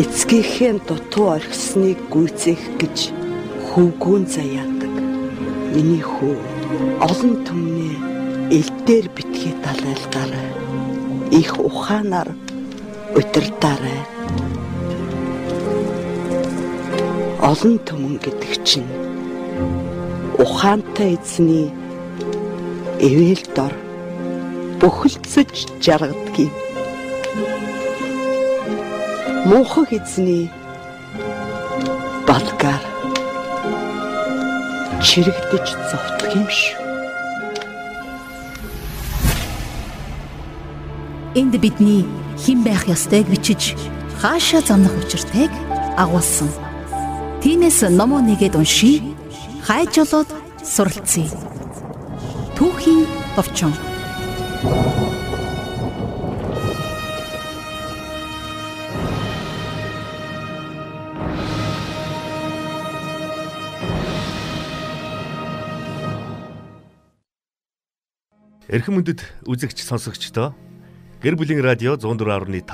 [0.00, 3.12] эцгийнхээ дутуу орхисныг гүйцээх гэж
[3.68, 4.94] хөвгүүн заяадаг.
[5.76, 6.36] Миний хүү
[7.04, 7.96] олон түмнээ
[8.56, 10.48] элдээр битгий далайлгаарай.
[11.40, 12.32] Их ухаанаар
[13.12, 14.00] удирдаарай.
[17.44, 18.88] Олон түмэн гэдэг чинь
[20.40, 21.68] ухаантай эзний
[22.96, 23.74] эвэл дор
[24.80, 26.61] бөхөлцөж жаргадгийг
[29.44, 30.50] муухай эзний
[32.28, 32.82] балгаар
[35.02, 36.78] чирэгдэж зовтгох юм шүү.
[41.34, 42.06] Энд бидний
[42.38, 43.74] хэн байх ёстойг бичиж
[44.20, 45.50] хаашаа замнах учиртайг
[45.98, 46.50] агуулсан.
[47.42, 49.02] Тинээс номоо нэгэд уншия.
[49.66, 50.30] Хайж болоод
[50.62, 51.26] суралцъя.
[52.54, 53.74] Түүхийн товчон.
[68.72, 70.56] Эрхэм мөндөд үзэгч сонсогчдоо
[71.20, 72.64] гэр бүлийн радио 104.5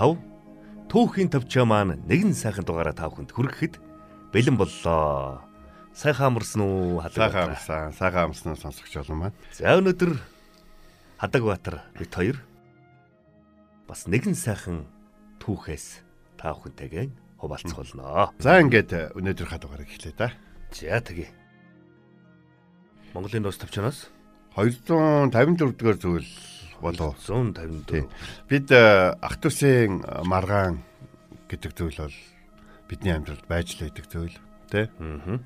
[0.86, 3.82] түүхийн төвчөө маань нэгэн сайхан дугаараа тав хүнд хүрэхэд
[4.30, 5.42] бэлэн боллоо.
[5.90, 7.02] Сайхан амарсан уу?
[7.02, 7.90] Сайхан амарсан.
[7.98, 9.36] Сайхан амарсан сонсогч олон маань.
[9.50, 10.14] За өнөөдөр
[11.18, 12.38] Хадагбаатар бит хоёр
[13.90, 14.86] бас нэгэн сайхан
[15.42, 16.06] түүхээс
[16.38, 17.10] тав хүнтэйгээ
[17.42, 18.38] хуваалцахолноо.
[18.38, 20.30] За ингээд өнөөдрийнхаа дугаарыг эхлэе да.
[20.70, 21.34] За тэгье.
[23.18, 24.17] Монголын нус төвчнөөс
[24.58, 26.26] 254 дугаар зүйл
[26.82, 28.10] болов 154.
[28.50, 30.82] Бид ах トゥ усын маргаан
[31.46, 32.16] гэдэг зүйл бол
[32.90, 34.34] бидний амьдралд байж л байдаг зүйл
[34.66, 34.90] тий.
[34.98, 35.38] Аа.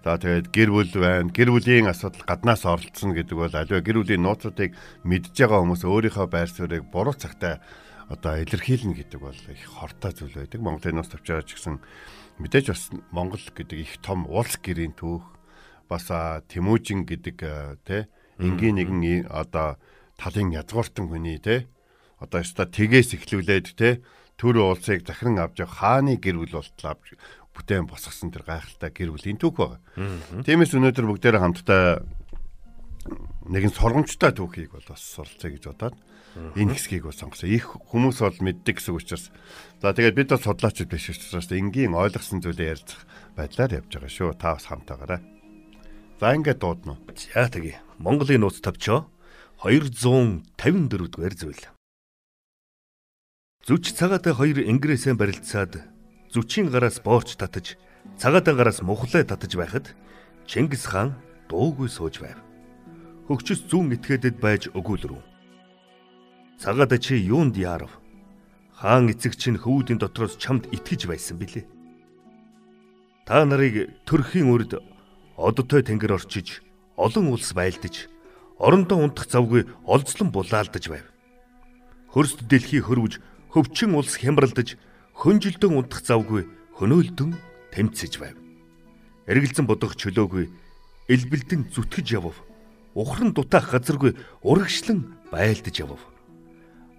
[0.00, 1.28] За тэгээд гэр бүл байна.
[1.28, 4.72] Гэр бүлийн асуудал гаднаас оролцсон гэдэг бол аливаа гэр бүлийн нууцуудыг
[5.04, 7.60] мэдж байгаа хүмүүс өөрийнхөө байр суурийг буруу цагтаа
[8.08, 10.64] одоо илэрхийлнэ гэдэг бол их хортой зүйл байдаг.
[10.64, 11.76] Монголын нууц тавьж байгаа ч гэсэн
[12.40, 15.28] мэдээж бас Монгол гэдэг их том улс гэрийн түүх
[15.92, 17.36] бас Тэмүүжин гэдэг
[17.84, 19.76] тий энгийн нэгэн одоо
[20.16, 21.68] талын язгууртан хүний те
[22.20, 24.00] одоо ёстой тгээс эхлүүлээд те
[24.40, 27.16] төр уулсыг захиран авч явах хааны гэр бүл болтол авч
[27.56, 29.80] бүтээн босгосон тэр гайхалтай гэр бүлийн түүх байна.
[30.44, 32.04] Тиймээс өнөөдөр бүгдээрээ хамтдаа
[33.48, 35.96] нэгэн сургамжтай түүхийг бол бас суралцъя гэж бодоод
[36.56, 37.48] энэ хэсгийг бас сонгосон.
[37.48, 39.32] Их хүмүүс бол мэддэг гэсэн учраас
[39.80, 43.08] за тэгээд бид бас судлаачид биш учраас энгийн ойлгосон зүйлээ ярьцах
[43.38, 44.36] байдлаар явж байгаа шүү.
[44.36, 45.35] Та бас хамтаагаарай.
[46.20, 46.96] За ингээд дуудана.
[47.34, 47.80] За тэгье.
[47.98, 49.04] Монголын нууц товчоо
[49.60, 51.64] 254 дугаар зүйл.
[53.66, 55.84] Зүч цагаатай хоёр ингрэсээ барилцаад
[56.32, 57.76] зүчийн гараас боорч татаж
[58.16, 59.92] цагаатай гараас мухлаа татаж байхад
[60.48, 61.20] Чингис хаан
[61.52, 62.38] дуугүй сууж байв.
[63.28, 65.20] Хөгчөс зүүн этгээдэд байж өгүүлрүү.
[66.62, 67.92] Цагаатай чи юунд яарав?
[68.72, 71.66] Хаан эцэг чинь хөвүүдийн дотроос чамд итгэж байсан билээ.
[73.26, 74.78] Та нарыг төрхийн үрд
[75.36, 76.64] одтой тэнгэр орчиж
[76.96, 78.08] олон улс байлдаж
[78.58, 81.06] орондоо унтах завгүй олзлон булаалдаж байв.
[82.08, 83.20] Хөрст дэлхий хөрвж
[83.52, 84.80] хөвчин улс хямралдаж
[85.12, 86.48] хөнжилдөн унтах завгүй
[86.80, 87.36] хөнөөлдөн
[87.72, 88.36] тэмцэж байв.
[89.28, 90.48] Эргэлзэн бодох чөлөөгүй
[91.12, 92.36] элбэлдэн зүтгэж явв.
[92.96, 96.00] Ухран дутаах газаргүй урагшлан байлдаж явв.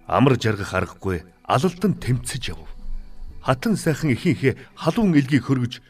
[0.06, 2.70] Амар жаргах аргагүй алалдан тэмцэж явв.
[3.42, 5.82] Хатан сайхан ихийнхээ халуун элгийг хөргөж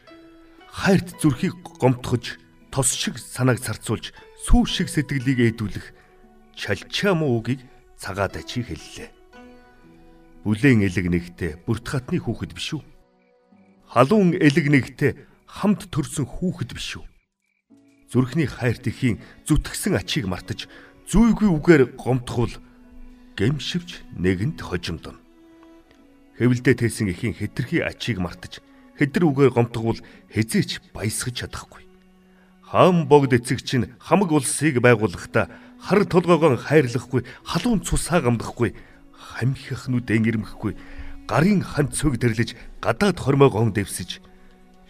[0.73, 2.37] хайрт зүрхийг гомтгож
[2.71, 4.13] тос шиг санааг сарцуулж
[4.45, 5.85] сүү шиг сэтгэлийг ээдүүлэх
[6.53, 7.65] чалчаам үгийг
[7.97, 9.09] цагаад ачи хэллээ.
[10.45, 12.83] Бүлээн элэг нэгтээ бүрт хатны хүүхэд биш үү?
[13.91, 15.11] Халуун элэг нэгтээ
[15.49, 17.05] хамт төрсөн хүүхэд биш үү?
[18.09, 20.69] Зүрхний хайрт ихийн зүтгсэн ачийг мартаж
[21.09, 22.55] зүйгүй үгээр гомдохвол
[23.35, 25.19] гэмшивч нэгэнт хожимдоно.
[26.39, 28.63] Хэвлдээ тээсэн ихийн хэтэрхий ачийг мартаж
[28.99, 31.87] хэдэр үгээр гомдохвол хизээч баясгаж чадахгүй.
[32.67, 35.47] Хаан богд эцэг чинь хамаг улсыг байгуулахдаа
[35.79, 38.75] хар толгоогоо хайрлахгүй, халуун цусаа гамдахгүй,
[39.15, 40.75] хамхих нүдэн ирмэхгүй,
[41.25, 44.19] гарын хан цөг дэрлэж гадаад хормоогоо дэвсэж,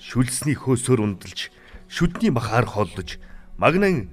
[0.02, 1.54] шүлсний хөөсөөр ундалж,
[1.86, 3.22] шүдний махаар холлож,
[3.62, 4.10] магнан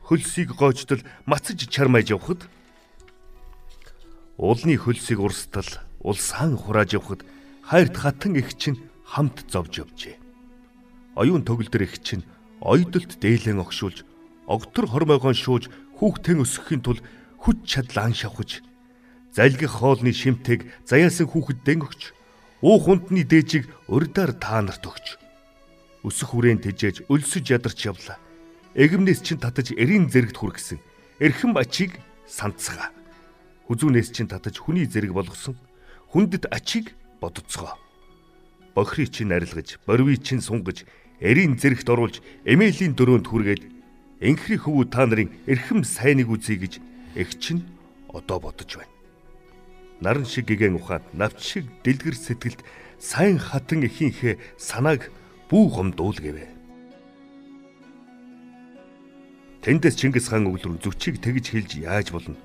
[0.00, 2.48] хөлсийг гоочтол мацаж чармайж явхад
[4.36, 5.68] уулны хөлсийг урстал
[6.00, 7.20] улсаан хурааж явхад
[7.62, 10.16] хайрт хатан их чинь хамт зовж явжээ.
[11.14, 12.24] Оюун тогл дээр их чинь
[12.60, 14.02] ойдолт дээлэн огшуулж,
[14.48, 15.68] огтор хормойгоо шууж
[16.00, 17.04] хүүхдэн өсөхийн тулд
[17.38, 18.64] хүч чадлаа шавхаж,
[19.30, 22.02] залгих хоолны шимтэг заяасан хүүхэд дэн өгч,
[22.64, 25.20] уу хундны дээжийг урдаар та нарт өгч.
[26.02, 28.18] Өсөх хүрээн тэжээж өлсөж ядарч явлаа.
[28.74, 30.80] Эгэмнээс чин татаж эрийн зэрэгт хүргэсэн.
[31.22, 31.96] Эрхэм ачийг
[32.28, 32.90] санацгаа.
[33.70, 35.56] Хүзүүнээс чин татаж хүний зэрэг болгосон.
[36.12, 36.92] Хүндэт ачийг
[37.22, 37.83] бодоцгоо
[38.74, 40.84] бохрыг чинь арилгаж, борвыг чинь сунгаж,
[41.22, 43.62] эрийн зэрэгт оруулж, эмээлийн дөрөөнд хүргээд
[44.20, 46.82] энхри хөвгүү та нарын эрхэм сайныг үзье гэж
[47.14, 47.62] эгч нь
[48.10, 48.92] одоо бодож байна.
[50.02, 52.60] Наран шиг гэгэн ухаанд навч шиг дэлгэр сэтгэлд
[52.98, 55.10] сайн хатан ихийнхээ санааг
[55.48, 56.50] бүү гомдуул гэвэ.
[59.62, 62.36] Тэндээс Чингис хаан өглөр зүчийг тэгж хэлж яаж болно?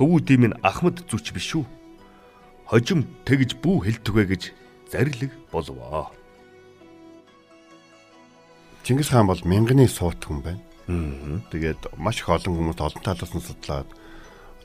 [0.00, 1.64] Хөвүүдийн минь Ахмад зүч биш үү?
[2.64, 4.42] Хожим тэгж бүү хэлтүгэ гэж
[4.90, 6.10] зарлиг болвоо.
[8.84, 10.60] Чингис хаан бол мянганы суут хүн байна.
[10.88, 11.40] Аа.
[11.48, 13.88] Тэгээд маш их олон хүмүүс олон талаас нь судлаад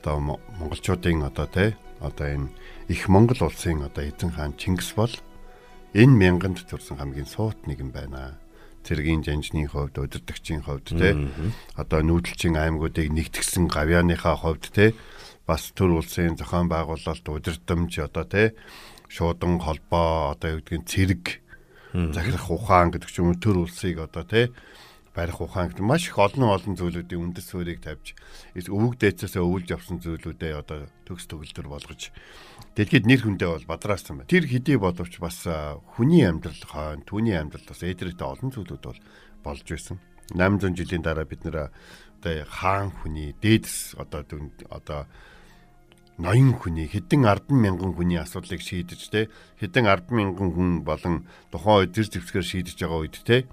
[0.00, 2.48] одоо монголчуудын одоо тий одоо энэ
[2.92, 5.12] их монгол улсын одоо эзэн хаан Чингис бол
[5.96, 8.36] энэ мянганд төрсэн хамгийн суут нэгэн байна.
[8.84, 11.12] Цэргийн жанжны хувьд, өдөртөгчийн хувьд тий
[11.76, 14.96] одоо нүүдэлчин аймагуудыг нэгтгсэн гавьяаныхаа хувьд тий
[15.48, 18.46] бас төр улсын зохион байгуулалт удирдамж одоо тий
[19.10, 21.24] шуудан холбоо одоо юу гэдгийг цэрэг
[22.14, 24.54] захирах ухаан гэдэг ч юм уу төр улсыг одоо тий
[25.10, 28.14] барих ухаан гэдэг маш их олон олон зүйлүүдийн үндэс суурийг тавьж
[28.54, 32.14] өвөг дээцээсээ өвлж авсан зүйлүүдээ одоо төгс төгөлдөр болгож
[32.78, 34.30] дэлхийд нэр хүндээ бол бадраасан байна.
[34.30, 35.42] Тэр хэдий боловч бас
[35.98, 39.00] хүний амьдрал хойно түүний амьдрал бас эдрэхтэй олон зүйлүүд бол
[39.42, 39.98] болж байсан.
[40.30, 41.74] 800 жилийн дараа бид нэр
[42.22, 44.22] одоо хаан хүний дээдэс одоо
[44.70, 45.10] одоо
[46.20, 49.20] ноён хүний хэдэн ардан мянган хүний асуудлыг шийдэж те
[49.58, 53.48] хэдэн ардан мянган хүн болон тухайн үед зэр зэвсгээр шийдэж байгаа үед те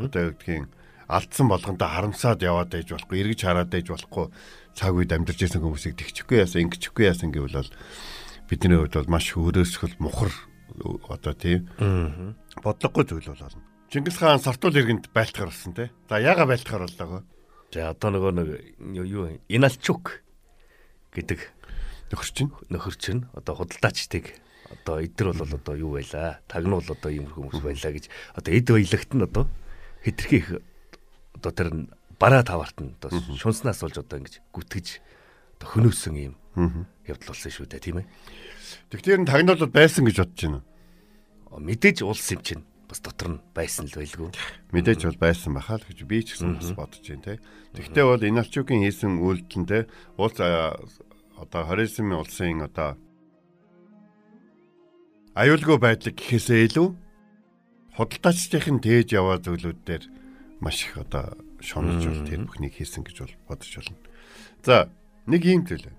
[0.00, 0.72] одоо юу гэдгийг
[1.06, 4.26] алдсан болгонтой харамсаад яваад байж болохгүй эргэж хараад байж болохгүй
[4.74, 7.72] цаг үед амьдарч байсан хүмүүсийг тэгчихгүй яасан ингэчихгүй яасан гэвэл бол
[8.50, 10.32] бидний хувьд бол маш өрөөсгөл мухар
[11.08, 11.70] одоо тийм
[12.62, 13.62] бодлогогүй зүйл болно.
[13.90, 15.90] Чингис хаан сартуул иргэнд байлтахаар болсон те.
[16.08, 17.22] За яга байлтахаар боллоо.
[17.72, 18.48] За одоо нөгөө нэг
[18.98, 20.22] юу Иналчук
[21.14, 21.38] гэдэг
[22.10, 24.38] нөхөр чинь нөхөр чинь одоо худалдаачдыг
[24.70, 26.38] одоо эдгэр бол одоо юу байла?
[26.46, 28.06] Тагнуул одоо ийм хүмүүс байлаа гэж.
[28.34, 29.44] Одоо эд баялагт нь одоо
[30.02, 30.48] хитрхи их
[31.34, 31.68] одоо тэр
[32.18, 34.86] бараа таварт нь одоо шунснаас болж одоо ингэж гүтгэж
[35.58, 36.34] одоо хөнөөсөн ийм
[37.06, 38.06] явдал болсон шүү дээ тийм ээ.
[38.90, 40.62] Тэгэхээр тагнуулууд байсан гэж бодож байна.
[41.56, 42.64] Мэдээж улс юм чинь.
[42.86, 44.30] Бас дотор нь байсан л байлгүй.
[44.70, 47.42] Мэдээж бол байсан бахаа л гэж би ч гэсэн бас бодож байна те.
[47.74, 49.78] Тэгвэл бол Иналчукийн хийсэн үйлдэл нь те
[50.16, 50.38] улс
[51.36, 52.96] одоо хоризмын улсын одоо
[55.36, 56.88] аюулгүй байдлыг гэхээсээ илүү
[57.96, 60.04] худалдаачдын тээж яваа зүйлүүд дээр
[60.64, 63.96] маш их одоо шунаж бол тэр бүхнийг хийсэн гэж бол бодож байна.
[64.64, 64.76] За
[65.28, 65.92] нэг юм зүйл.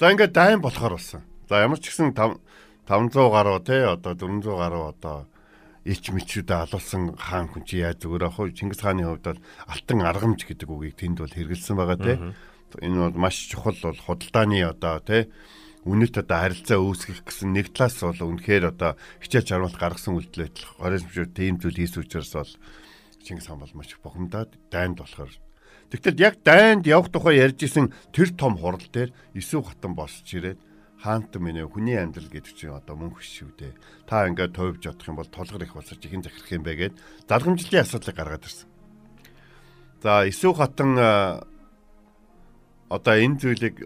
[0.00, 1.24] За ингээд дайн болохоор болсон.
[1.48, 5.28] За ямар ч гэсэн 500 гаруй те одоо 400 гаруй одоо
[5.88, 8.52] ич мичүүдээ алуулсан хаан хүн чи яаж зүгээр ах вэ?
[8.52, 9.40] Чингис хааны хувьд бол
[9.72, 12.14] алтан аргамж гэдэг үгийг тэнд бол хэрэгэлсэн байгаа те
[12.76, 15.32] энэ бол маш чухал бол худалдааны одоо тий
[15.88, 20.68] үнэт одоо харилцаа үүсгэх гэсэн нэг талаас бол үнэхээр одоо хичээл чармалт гаргасан үйлдэл байтал
[20.76, 22.52] хоризм шүү тийм зүйл хийсэн учраас бол
[23.24, 25.32] Чингис хаан бол маш бухимдаад дайнд болохоор
[25.88, 30.60] Тэгтэл яг дайнд явах тухай ярьж исэн тэр том хурал дээр Исүү хатан босч ирээд
[31.00, 33.72] хаант минь хүний амьдрал гэдэг чинь одоо мөнх шүү дээ.
[34.04, 36.94] Та ингээд тойвж бодох юм бол толгор их болсож ихэн захирах юм бэ гэд
[37.24, 38.68] залгамжлалын асуудлыг гаргаад ирсэн.
[40.04, 40.92] За Исүү хатан
[42.88, 43.76] одоо энэ зүйлийг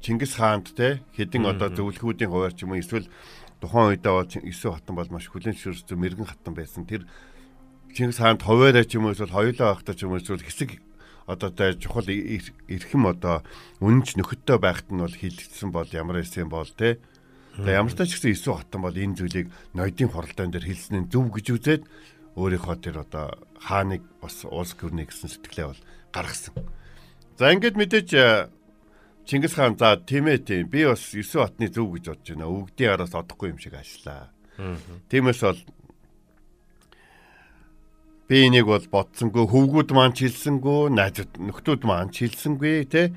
[0.00, 3.10] Чингис хаанд те хэдин одоо зөвлөхүүдийн хуваар ч юм уу эсвэл
[3.60, 6.86] тухайн үедээ бол Эсүү хатан бол маш хүлэн зөвшөөрсөн мэрэгэн хатан байсан.
[6.86, 7.04] Тэр
[7.92, 10.78] Чингис хаанд хуваараа ч юм уу эсвэл хоёулаа байхдаа ч юм уу эсвэл хэсэг
[11.26, 13.44] одоо тэ чухал эрхэм одоо
[13.82, 17.02] үнэнч нөхөдтэй байхад нь бол хилдсэн бол ямар эсэн бол те.
[17.58, 21.26] Тэгээ ямар ч гэсэн Эсүү хатан бол энэ зүйлийг ноёдын хуралдаан дээр хэлсэн нь зөв
[21.28, 21.82] гэж үзээд
[22.38, 25.82] өөрийнхөө тэр одоо хааныг бас улс гүрнэ гэсэн сэтгэлээ бол
[26.14, 26.54] гаргасан.
[27.38, 28.50] За ингээд мэдээж э,
[29.22, 32.50] Чингис хаан за тийм ээ тийм би бас 9 батны зөв гэж бодож байна.
[32.50, 34.34] Өвгдийн араас одохгүй юм шиг ажиллаа.
[35.06, 35.60] Тиймээс бол
[38.26, 43.14] би энийг бол бодсонгүй хөвгүүд маань чилсэнгүй найзууд нөхдүүд маань чилсэнгүй те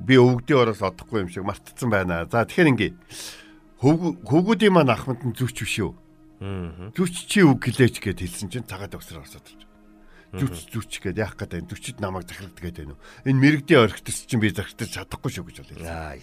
[0.00, 2.24] би өвгдийн араас одохгүй юм шиг мартцсан байна.
[2.32, 2.92] За тэгэхээр ингээ
[3.84, 5.92] хөвгүүдийн маань ахмад нь зүвч биш үү?
[6.96, 9.44] Зүвч чи үг гэлээч гэд хэлсэн чинь цагаад өгсөр орсод
[10.32, 12.96] зүвч зүвч гээд яах гэдэг зүвчд намайг захирагддаг гэдэг нь.
[13.28, 16.16] Энэ мэрэгдийн орхитос чинь би захирагдаж чадахгүй шүү гэж болоо.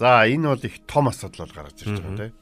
[0.00, 2.34] За энэ бол их том асуудал бол гаргаж ирж байгаа тийм.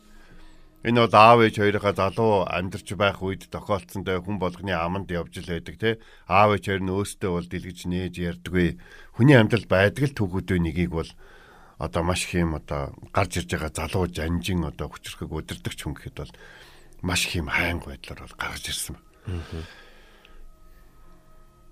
[0.81, 5.53] Энэ бол аав ээж хоёроо залуу амьдарч байх үед тохиолдсонтой хүн болгоны аманд явж л
[5.53, 5.95] байдаг тий.
[6.25, 8.81] Аав ээж хоёр нь өөстөө бол дэлгэж нээж ярьдаггүй.
[9.19, 11.11] Хүний амьдрал байдаг л түүхүүдийн нэгийг бол
[11.77, 16.17] одоо маш их юм одоо гарч ирж байгаа залуу жанжин одоо хүчрхэг өдөрдөгч хүн гэхэд
[16.17, 16.33] бол
[17.05, 19.45] маш их юм хайнг байдлаар бол гарч ирсэн байна.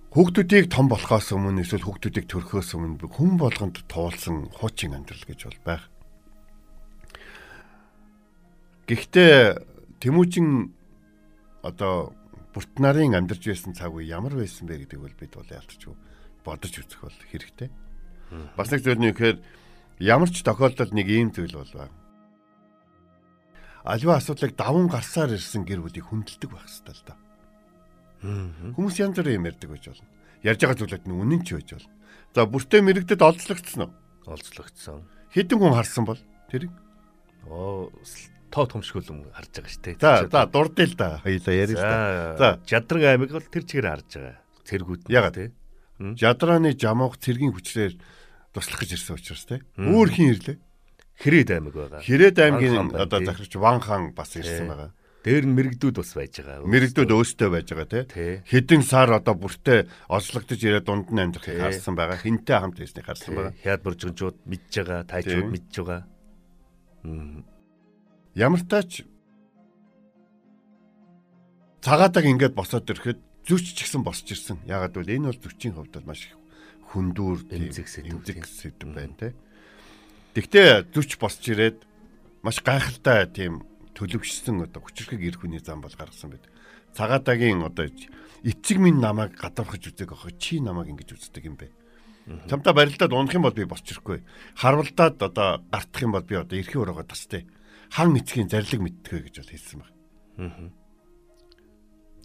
[0.08, 5.60] Хүүхдүүдийг том болохоос өмнө эсвэл хүүхдүүдийг төрөхөөс өмнө хүн болгонд туулсан хуучин амьдрал гэж бол
[5.68, 5.84] байх.
[8.88, 10.70] Гэхдээ Тэмүүжин
[11.66, 12.14] одоо
[12.54, 15.90] бүрт нарын амьдарч байсан цаг үе ямар байсан бэ гэдэг бол бид бол ялтч
[16.46, 17.68] бодож үзэх бол хэрэгтэй.
[18.54, 19.42] Бас нэг зүйл нь ихээр
[19.98, 21.96] ямар ч тохиолдолд нэг ийм зүйл бол байна.
[23.82, 27.14] Аливаа асуудлыг даван гарсаар ирсэн гэр бүлийг хүндэлдэг байх хэрэгтэй л да.
[28.22, 30.08] Хүмүүс янз бүрийн юм ярьдаг байж болно.
[30.42, 31.92] Ярьж байгаа зүйлүүд нь үнэн ч байж болно.
[32.34, 33.92] За бүртээ мэрэгдэд олзлогдсон уу?
[34.28, 35.02] олзлогдсон.
[35.32, 36.20] Хэдэн хүн харсан бол
[36.52, 36.72] тэрийг?
[37.48, 37.88] Оо
[38.52, 39.96] тоо томшгөлм харж байгаа шүү дээ.
[40.00, 41.08] За за дурдъя л да.
[41.24, 42.36] Хоёлаа ярив л да.
[42.36, 44.36] За жадраг аймаг бол тэр чигээр харж байгаа.
[44.68, 45.52] Цэргүүд Ягаад те?
[45.98, 47.94] Жадрааны жамуух цэргийн хүчрээр
[48.52, 49.64] туслах гэж ирсэн учраас те.
[49.76, 50.58] Өөр хин ирлээ.
[51.18, 52.00] Хэрээд аймаг байгаа.
[52.04, 54.90] Хэрээд аймгийн одоо захирч Ван хаан бас ирсэн байгаа.
[55.28, 56.64] Дээр нь мэрэгдүүд бас байж байгаа.
[56.64, 58.08] Мэрэгдүүд өөстэй байж байгаа.
[58.08, 58.40] Тий.
[58.48, 61.60] Хэдэн сар одоо бүртээ олзлогдож ирээд дунд нь амьдрах Тий.
[61.60, 62.16] харсан байгаа.
[62.16, 63.52] Хинтээ хамт ирснийг харсан байгаа.
[63.60, 65.12] Хяад буржигчуд мэдж байгаа, Тий.
[65.12, 66.00] тайчууд мэдж байгаа.
[68.32, 69.04] Ямар тач
[71.84, 74.64] цагаадаг ингээд босоод ирэхэд зүч ч гэсэн босч ирсэн.
[74.64, 76.36] Ягаад гэвэл энэ бол зүчийн хувьд бол маш их
[76.92, 79.36] хүндүүр Эмзэг сэдв, байна те.
[80.34, 81.84] Тэгтээ зүч босч ирээд
[82.42, 83.64] маш гайхалтай тийм
[83.98, 86.46] төлөвшсөн одоо хүчрхэг ирэх хүний зам бол гаргасан байд.
[86.94, 87.90] Цагаадагийн одоо
[88.46, 91.74] эцэг минь намайг гадуурхаж үздэг охоо чи намайг ингэж үздэг юм бэ.
[92.46, 94.22] Чамтай барилдаад унах юм бол би босч ирэхгүй.
[94.54, 97.48] Харвалдаад одоо гартах юм бол би одоо эрхийн өрөөгөө тастай.
[97.90, 99.92] Хан эцгийн зарлиг мэдтгэе гэж бол хэлсэн баг.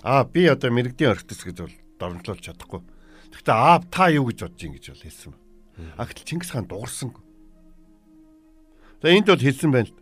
[0.03, 2.83] Аа би одоо мэрэгдийн орхитос гэж бол дормжлуулж чадахгүй.
[3.31, 5.33] Гэхдээ аа та юу гэж бодож ин гэж бол хэлсэн.
[5.95, 7.15] А гэтэл Чингис хаан дуурсан.
[8.99, 9.95] За энд бол хэлсэн байна л.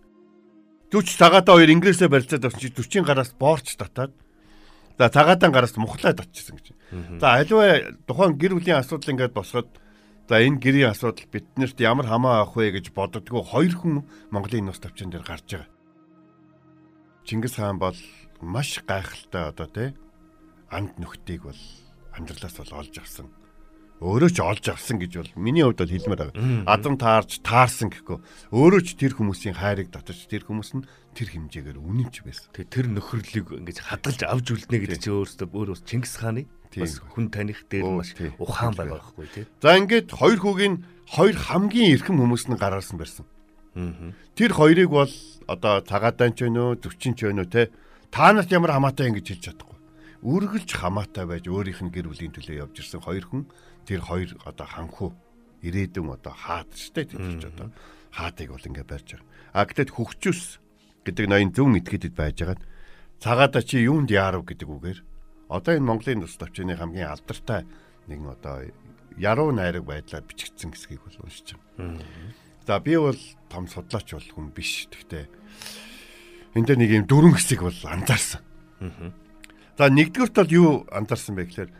[0.91, 4.11] Зүч цагаатаа хоёр инглисээр барилцаад авсан чи 40 гараас боорч татаад
[4.99, 6.75] за цагаатан гараас мухлаад очсон гэж.
[7.15, 9.71] За аливаа тухайн гэр бүлийн асуудал ингээд босгоод
[10.27, 14.03] за энэ гэрийн асуудал биднэрт ямар хамаа авах вэ гэж боддгоо хоёр хүн
[14.35, 15.71] Монголын нус тавчсан дээр гарч байгаа.
[17.23, 17.95] Чингис хаан бол
[18.43, 19.89] маш гайхалтай одоо тий
[20.67, 21.61] анд нөхдийг бол
[22.11, 23.31] амьдралаас бол олж авсан.
[24.01, 26.65] Өөрөө ч олж авсан гэж бол миний хувьд бол хэлмээр байгаа.
[26.65, 28.17] Азам таарч таарсан гэхгүй.
[28.49, 32.49] Өөрөө ч тэр хүмүүсийн хайрыг татаж тэр хүмүүс нь тэр хэмжээгээр үнэнч байсан.
[32.49, 36.97] Тэгээ тэр нөхөрлөгийг ингэж хадгалж авч үлднэ гэдэг чинь өөрөөсөө өөр бас Чингис хааны бас
[37.13, 39.45] хүн таних дээр маш ухаан байгаа байхгүй тий.
[39.61, 43.25] За ингээд хоёр хүүгийн хоёр хамгийн эрхэм хүмүүс нь гараарсан барьсан.
[44.33, 45.13] Тэр хоёрыг бол
[45.45, 47.69] одоо цагаадаан ч вэ нөө төвчин ч вэ нөө те
[48.09, 49.77] та нарт ямар хамаатай ингэж хэлж чадахгүй.
[50.21, 53.43] Үргэлж хамаатай байж өөрийнх нь гэр бүлийн төлөө явж ирсэн хоёр хүн
[53.85, 55.13] тэр хоёр одоо ханху
[55.61, 57.69] ирээдүйн одоо хаад штэ тэр ч одоо
[58.11, 59.27] хаадыг бол ингэ барьж байгаа.
[59.53, 60.41] А гэтэл хөгчөс
[61.05, 62.59] гэдэг ноён зөв итгэдэд байж байгаа.
[63.21, 64.99] Цагаадаа чи юунд яарав гэдэг үгээр
[65.49, 67.65] одоо энэ Монголын тус төвчний хамгийн алдартай
[68.09, 68.65] нэгэн одоо
[69.17, 72.01] яруу найраг байдлаар бичигдсэн хэсгийг бол уншиж байгаа.
[72.67, 73.19] За би бол
[73.49, 74.87] том судлаач бол хүн биш.
[74.89, 75.25] Гэхдээ
[76.55, 78.41] энэ дээр нэг юм дөрвөн хэсэг бол анзаарсан.
[79.77, 81.71] За нэгдүгürt бол юу анзаарсан бэ гэхээр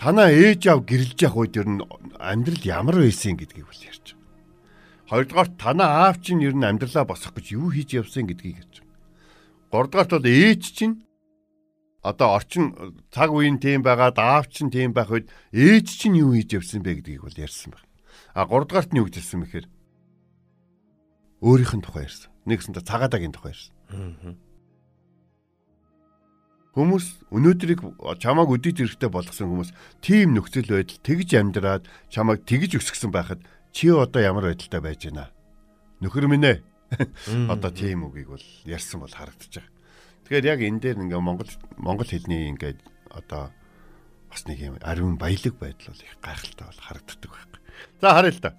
[0.00, 1.82] танаа ээж аав гэрэлж явах үед ер нь
[2.18, 5.10] амьдрал ямар байсан гэдгийг бол ярьж байгаа.
[5.10, 8.98] Хоёрдугаар танаа аав чинь ер нь амьдралаа босгох гэж юу хийж явсан гэдгийг ярьж байгаа.
[9.70, 10.94] Гуравдугаарт бол ээж чинь
[12.04, 12.64] одоо орчин
[13.14, 17.00] цаг үеийн тийм байгаад аав чинь тийм байх үед ээж чинь юу хийж явсан бэ
[17.00, 17.88] гэдгийг бол ярьсан байна.
[18.36, 19.66] А гуравдугаарт нь юу гэж хэлсэн бэхээр
[21.40, 22.30] өөрийнх нь тухай ярьсан.
[22.44, 23.72] Нэгсэнтэй цагаадагийн тухай ярьсан.
[26.74, 27.80] Хүмүүс өнөөдрийг
[28.18, 29.70] чамааг өдөрт эрэхтэй болгосон хүмүүс
[30.02, 35.30] тийм нөхцөл байдал тэгж амьдраад чамааг тэгж өсгсөн байхад чи одоо ямар байдалтай байж байна?
[36.02, 36.58] Нөхөр минь ээ.
[37.54, 39.70] Одоо тийм үгийг бол ярьсан бол харагдаж байгаа.
[40.26, 42.74] Тэгэхээр яг энэ дээр ингээ Монгол монгол хэлний ингээ
[43.14, 43.54] одоо
[44.26, 47.60] бас нэг юм ариун баялаг байдал бол их гайхалтай бол харагддаг байхгүй.
[48.02, 48.50] За харъя л та.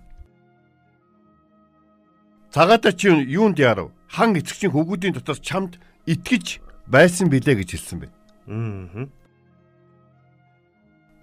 [2.56, 3.92] Цагаатаа чи юунд ярав?
[4.08, 5.76] Хан эцэгчийн хөвгүүдийн дотор чамд
[6.08, 8.08] итгэж байсан билээ гэж хэлсэн бэ.
[8.50, 9.08] Аа.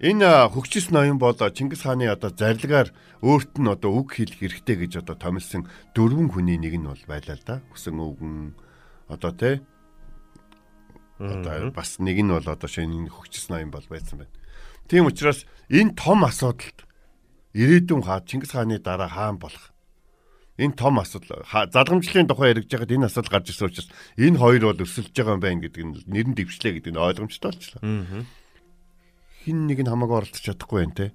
[0.03, 2.91] Энэ хөгжис ноён бол Чингис хааны одоо зарлагаар
[3.23, 5.63] өөрт нь одоо үг хэлэх хэрэгтэй гэж одоо томилсон
[5.95, 7.55] дөрвөн хүний нэг нь бол байлаа л да.
[7.71, 8.51] Хүсэн өвгөн
[9.07, 9.63] одоо те
[11.23, 14.35] одоо бас нэг нь бол одоо шинэ хөгжис ноён бол байсан байна.
[14.91, 16.83] Тийм учраас энэ том асуудалд
[17.55, 19.72] ирээдүйн хаа Чингис хааны дараа хаан болох
[20.57, 23.89] энэ том асуудал залгамжлалын тухай яригж байгаад энэ асуудал гарч ирсэн учраас
[24.21, 27.81] энэ хоёр бол өрсөлдөж байгаа юм байна гэдэг нь нэрэн дэвшлээ гэдэг нь ойлгомжтой болчихлоо.
[27.81, 28.21] Аа.
[29.41, 31.07] Хин нэг нь хамаагүй оролцож чадахгүй байх те.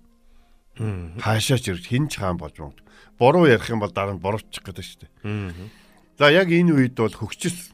[1.23, 2.83] Хаашаач ирж хин ч хаан болж магад.
[3.14, 5.12] Буруу ярих юм бол дараа нь буруутчих гэдэг шүү дээ.
[5.23, 5.54] Аа.
[6.18, 7.71] За яг энэ үед бол хөгчс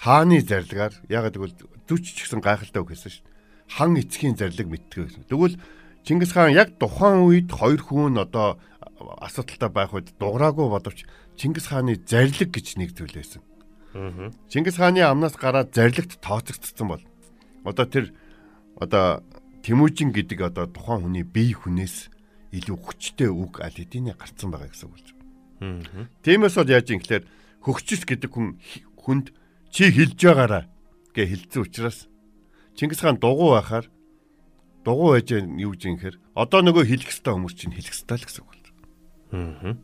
[0.00, 3.24] хааны зарлагаар яг гэвэл зүч ч гэсэн гайхалтай үг хэлсэн шүү.
[3.76, 5.28] Хан эцгийн зарлиг мэдтгэв гэсэн.
[5.28, 5.60] Тэгвэл
[6.08, 8.56] Чингис хаан яг тухайн үед хоёр хүн одоо
[9.16, 13.42] асуудалтай байх үед дуграагүй боловч Чингис хааны зарлиг гэж нэг зүйл байсан.
[14.52, 17.02] Чингис хааны амнаас гараад зарлагт тооцогдсон бол
[17.64, 18.12] одоо тэр
[18.76, 19.24] одоо
[19.62, 22.08] Тэмүүжин гэдэг одоо тухайн хүний бие хүнээс
[22.54, 24.96] илүү хүчтэй үг аль хэдийн гарцсан байгаа гэсэн үг
[25.60, 26.08] байна.
[26.22, 27.24] Тиймээс бол яаж юм гэхээр
[27.66, 28.56] хөгчс гэдэг хүн
[28.96, 29.34] хүнд
[29.74, 30.64] чи хэлж байгаараа
[31.12, 32.08] гэж хэлсэн учраас
[32.78, 33.90] Чингис хаан дугуй байхаар
[34.86, 38.26] дугуй байж юу гэж юм хэр одоо нөгөө хэлэх хэвээр хүмүүс чинь хэлэх хэвээр л
[38.30, 38.57] гэсэн үг.
[39.32, 39.76] Аа.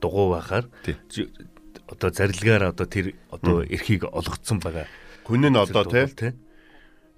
[0.00, 0.66] Дугуй байхаар
[1.88, 4.86] одоо зарилгаар одоо тэр одоо эрхийг олгоцсон байгаа.
[5.26, 6.34] Хүн нь одоо тий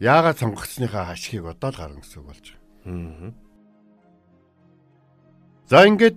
[0.01, 2.47] яагаад сонгогдсныхаа ашигыг одоо л гарна гэсэн үг болж
[2.85, 3.33] байна.
[3.33, 3.45] Аа.
[5.71, 6.17] За ингээд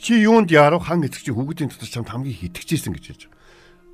[0.00, 3.39] чи юунд яруу хан эцэг чи хүүхдийн дотор чамд хамгийн хитгэжсэн гэж хэлж байгаа.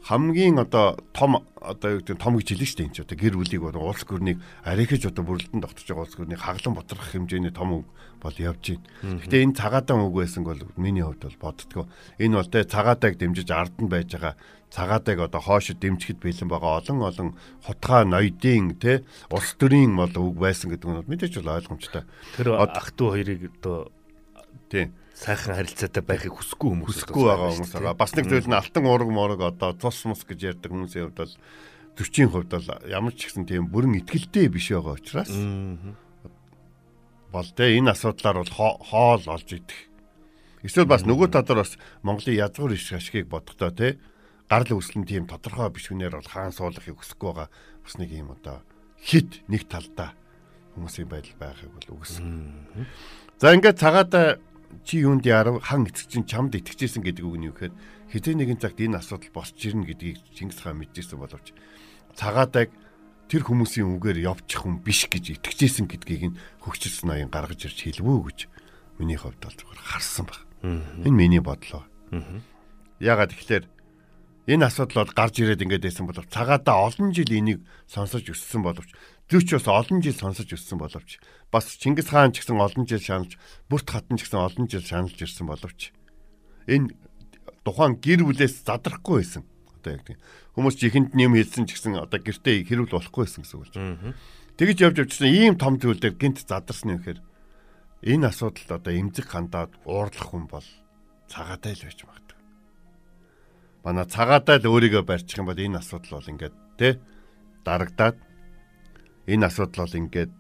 [0.07, 3.35] Хамгийн одоо том одоо юу гэдэг том гэж хэлнэ шүү дээ энэ ч одоо гэр
[3.43, 7.83] бүлийг бол улс гүрнийг арихиж одоо бүрэлдэн тогтож байгаа улс гүрнийг хаглан ботрох хэмжээний том
[7.83, 7.87] үг
[8.23, 9.19] бол явж байна.
[9.19, 11.91] Гэхдээ энэ цагаадан үг байсан бол миний хувьд бол боддгоо.
[12.23, 14.39] Энэ бол тэ цагаатайг дэмжиж ард нь байж байгаа
[14.71, 17.29] цагаатайг одоо хоошид дэмжихэд бэлэн байгаа олон олон
[17.67, 19.03] хутгаа ноёдын тэ
[19.35, 22.07] улс төрийн бол үг байсан гэдэг нь мэдээж бол ойлгомжтой.
[22.39, 23.91] Тэр ах トゥ хоёрыг одоо
[24.71, 24.93] Тийм.
[25.17, 27.97] Сайхан харилцаатай байхыг хүсэхгүй хүмүүс хүсэхгүй байгаа хүмүүс байгаа.
[27.97, 31.35] Бас нэг зүйл нь алтан уураг морог одоо цус мус гэж ярьдаг хүмүүсийн хувьд бол
[31.97, 35.33] 40-ийн хувьд бол ямар ч гэсэн тийм бүрэн ихтгэлтэй биш байгаа учраас
[37.33, 39.81] бол тэ энэ асуудлаар бол хоол олж идэх.
[40.61, 43.97] Эсвэл бас нөгөө талаар бас Монголын язгуур иш ашгийг бодохдоо тэ
[44.53, 48.61] гарал үүслэн тийм тодорхой бишгүнээр бол хаан суулгахыг хүсэхгүй байгаа бас нэг юм одоо
[49.01, 50.13] хит нэг талдаа
[50.77, 52.25] хүмүүсийн байдал байхыг бол үгүйсэн.
[53.41, 54.39] За ингээд цагаатаа
[54.85, 57.75] чи юунд ярав хан эцэг чинь чамд итгэжсэн гэдэг үг нь юу гэхээр
[58.13, 61.55] хэзээ нэгэн цагт энэ асуудал босч ирнэ гэдгийг Чингис хаан мэдчихсэн боловч
[62.19, 62.69] цагаадаг
[63.27, 68.19] тэр хүмүүсийн үгээр явчих хүн биш гэж итгэжсэн гэдгийг нь хөгжсөн аян гаргаж ирж хэлвүү
[68.31, 68.39] гэж
[69.03, 70.41] миний хувьд бол зүгээр харсан баг.
[70.63, 71.85] Энэ миний бодлоо.
[73.03, 73.67] Ягаад тэгэхээр
[74.47, 77.61] энэ асуудал бол гарч ирээд ингээд байсан боловч цагаатаа олон жил энийг
[77.91, 78.95] сонсож өссөн боловч
[79.27, 81.19] Зүүч бас олон жил сонсож өссөн боловч
[81.51, 83.35] бас Чингис хаан ч гэсэн олон жил шаналж,
[83.67, 85.91] бүрт хатан ч гэсэн олон жил шаналж ирсэн боловч
[86.71, 86.95] энэ
[87.67, 89.43] тухайн гэр бүлээс задрахгүй байсан.
[89.83, 90.19] Одоо яг тийм.
[90.55, 93.75] Хүмүүс чихэнд нэм хэлсэн ч гэсэн одоо гэртээ хэрүүл болохгүй байсан гэсэн үг болж.
[94.57, 97.21] Тэгэж явж явжсэн ийм том зүйл дээр гинт задарсны гэхээр
[98.07, 100.67] энэ асуудалд одоо эмзэг хандаад уурлах хүн бол
[101.27, 102.39] цагаатай л байж магадгүй.
[103.83, 107.03] Манай цагаатай л өөрийгөө барьчих юм бол энэ асуудал бол ингээд тэ
[107.67, 108.17] дарагдаад
[109.27, 110.33] энэ асуудал бол ингээд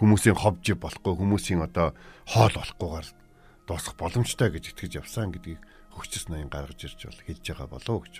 [0.00, 1.96] хүмүүсийн ховж болохгүй хүмүүсийн одоо
[2.28, 3.08] хоол болохгүйгээр
[3.68, 5.60] дуусах боломжтой гэж итгэж явсан гэдгийг
[5.94, 8.14] хөгчс ноён гаргаж ирж бол хэлж байгаа болов гэж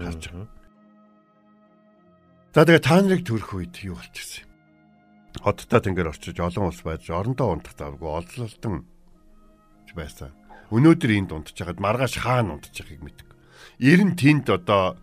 [0.00, 0.48] харж байгаа.
[2.56, 4.50] За тэгээ та нарыг төрөх үед юу болчихсон юм?
[5.44, 8.88] Хоттой тэнгэр орчиж олон улс байж орондоо унтах завгүй олзлолтон
[9.96, 10.32] байсан.
[10.70, 13.36] Өнөөдөр энд унтж хагаад маргааш хаана унтж байгааг мэдгүй.
[13.80, 15.00] Ер нь тэнд одоо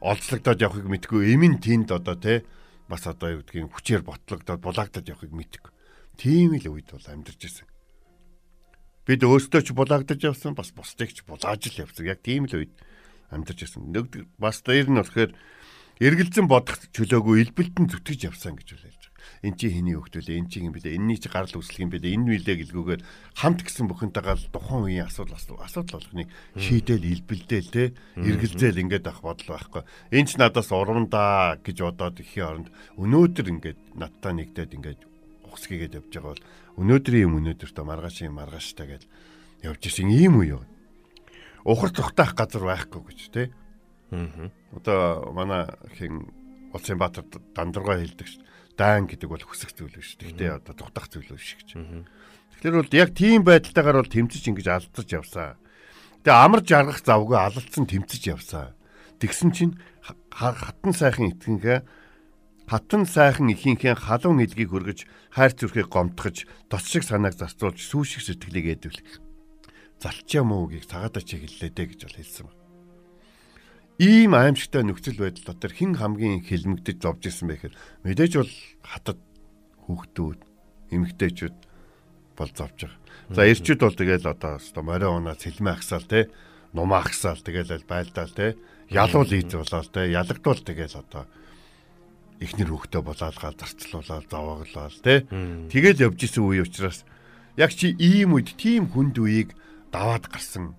[0.00, 1.36] олзлогдоод явахыг мэдгүй.
[1.36, 2.44] Эмэн тэнд одоо те
[2.92, 5.72] бас одоо юу гэдгийг хүчээр ботлогдоод булаагдаад явахыг мэддэг.
[6.20, 7.68] Тийм л үед бол амьдарч ирсэн.
[9.08, 12.04] Бид өөрсдөө ч булаагдаж явсан бас бусдыг ч булааж л явсан.
[12.04, 12.76] Яг тийм л үед
[13.32, 13.88] амьдарч ирсэн.
[13.88, 15.32] Нэг бас дээр нь болохоор
[16.04, 19.01] эргэлзэн бодох чөлөөгүй илбэлтэн зүтгэж явсан гэж байгаа.
[19.42, 22.30] Эн чи хэний хөвгтөлээ, эн чи юм бэлээ, энэний чи гарал үүслэх юм бэлээ, энэ
[22.30, 23.02] мэлээ гэлгүүгээр
[23.34, 27.90] хамт гисэн бүхэнтэйгээ тухайн үеийн асуудал асуудал болгоныг шийдэл илбэлдээл те
[28.22, 29.82] эргэлзээл ингээд авах бодол байхгүй.
[30.14, 32.68] Энд ч надаас урандаа гэж бодоод ихийн оронд
[33.02, 35.00] өнөөдөр ингээд надтай нэгдээд ингээд
[35.50, 36.46] ухсгийгээд явж байгаа бол
[36.78, 39.02] өнөөдрийн юм өнөөдөртөө маргааш юм маргааштай гэж
[39.66, 40.62] явж ирсэн ийм үе юу.
[41.66, 43.50] Ухар цухтаах газар байхгүй гэж те.
[44.14, 44.54] Аа.
[44.70, 45.66] Одоо манай
[45.98, 46.30] хин
[46.72, 48.42] Улсын Баатар Дандргаа хэлдэг шүү
[48.76, 50.16] даан гэдэг бол хүсэх зүйл биш.
[50.16, 51.68] Тэгтээ одоо дутах зүйл биш гэж.
[51.76, 55.60] Тэгэхээр бол яг тийм байдалтайгаар бол тэмцэж ингэж алдаж явсаа.
[56.24, 58.72] Тэгээ амар жаргах завгүй алалцсан тэмцэж явсаа.
[59.18, 59.74] Тэгсэн чинь
[60.30, 61.82] хатан сайхан итгэнхээ
[62.66, 65.04] хатан сайхан ихийнхээ халуун илгийг хөргөж
[65.34, 69.20] хайр зүрхийг гомтгож тос шиг санааг зарцуулж сүүших сэтгэлийг ээдвэлэх.
[70.00, 72.61] Залчаа муугийг цагаатаа чиглэлээ дэ гэж бол хэлсэн байна
[74.02, 79.20] ийм аимшигтай нөхцөл байдал дотор хэн хамгийн хилмигдэж зовж ирсэн бэ гэхээр мэдээж бол хатад
[79.86, 80.40] хүүхдүүд
[80.90, 81.56] эмэгтэйчүүд
[82.34, 82.98] бол зовж байгаа.
[83.30, 86.26] За эрчүүд бол тэгэл одоо өстой морио унаа цэлмэ ахсаал те
[86.74, 88.58] нумаа ахсаал тэгэл байлдаал те
[88.90, 91.24] ялуул ийз болоод те ялагдвал тэгэл одоо
[92.42, 95.22] ихнэр хөхтөө болаалгаа зарцлуулаад зовооглол те
[95.70, 97.06] тэгэл явж исэн үе учраас
[97.54, 99.54] яг чи ийм үед тийм хүнд үеийг
[99.94, 100.74] даваад гарсан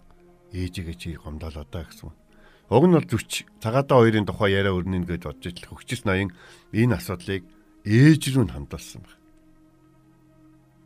[0.52, 2.12] ээжигээ чи гомдолоо та гэсэн.
[2.74, 6.34] Уг нь бол зүч цагаатаа хоёрын тухай яриа өрнө гэж бодож ил хөгчс ноён
[6.74, 7.46] энэ асуудлыг
[7.86, 9.22] ээж рүү нь хандуулсан байна.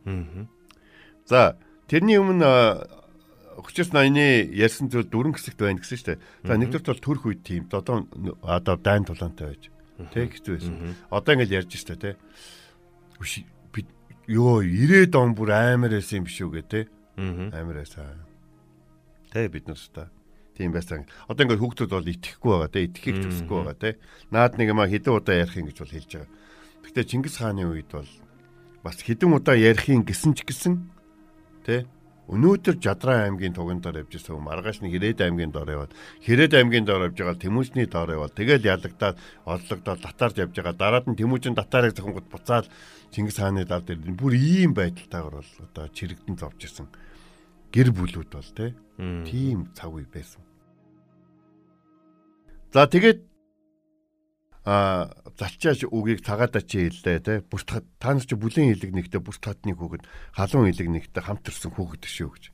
[0.04, 0.44] Аа.
[1.24, 1.40] За
[1.88, 2.44] тэрний өмнө
[3.64, 6.20] хүчээс ноёны ярьсан зүйл дөрөн хэсэгт байна гэсэн шүү дээ.
[6.44, 8.04] За нэгдүгээр бол төрх үед тийм одоо
[8.44, 9.72] одоо дайн тулаантай байж.
[10.12, 10.92] Тэ хэцүү байсан.
[11.08, 12.20] Одоо ингэж ярьж штэ тэ.
[13.72, 13.88] Би
[14.28, 16.80] ёо 90 он бүр амар байсан юм биш үү гэ тэ.
[17.16, 18.28] Амар байсан.
[19.32, 20.12] Тэ бид нар та
[20.58, 21.06] тийм байсан.
[21.30, 23.98] Одоо ингээд хүүхдүүд бол итгэхгүй байгаа тэ итгэхийг төсөхгүй байгаа тэ.
[24.34, 26.30] Наад нэг юм хэдэн удаа ярих юм гэж бол хэлж байгаа.
[26.82, 28.10] Гэхдээ Чингис хааны үед бол
[28.82, 30.74] бас хэдэн удаа ярихын гэсэн ч гэсэн
[31.62, 31.86] тэ
[32.28, 36.84] Өнөөдөр Жадраа аймгийн туган дор явж байсан маргааш нь Хэрээд аймгийн дор яваад Хэрээд аймгийн
[36.84, 39.16] дор явж байгаа Тэмүүжний дор яваад тэгэл ялагдаад
[39.48, 42.68] орлогдоод татаарж явж байгаа дараад нь Тэмүүжин татаарыг зохингод буцаад
[43.16, 46.92] Чингис хааны дал дээр бүр ийм байдалтайгаар бол одоо чирэгдэн зовж исэн
[47.72, 48.52] гэр бүлүүд бол
[49.24, 50.44] тийм цаг үе байсан.
[52.68, 53.24] За тэгээд
[54.68, 55.08] а
[55.40, 59.72] залчааж үгийг цагаадаа чи хэллээ те бүрт та нар чи бүлийн хилэг нэгтээ бүрт хатны
[59.72, 60.04] хүүхэд
[60.36, 62.44] халуун хилэг нэгтээ хамт ирсэн хүүхэд шүү гэж.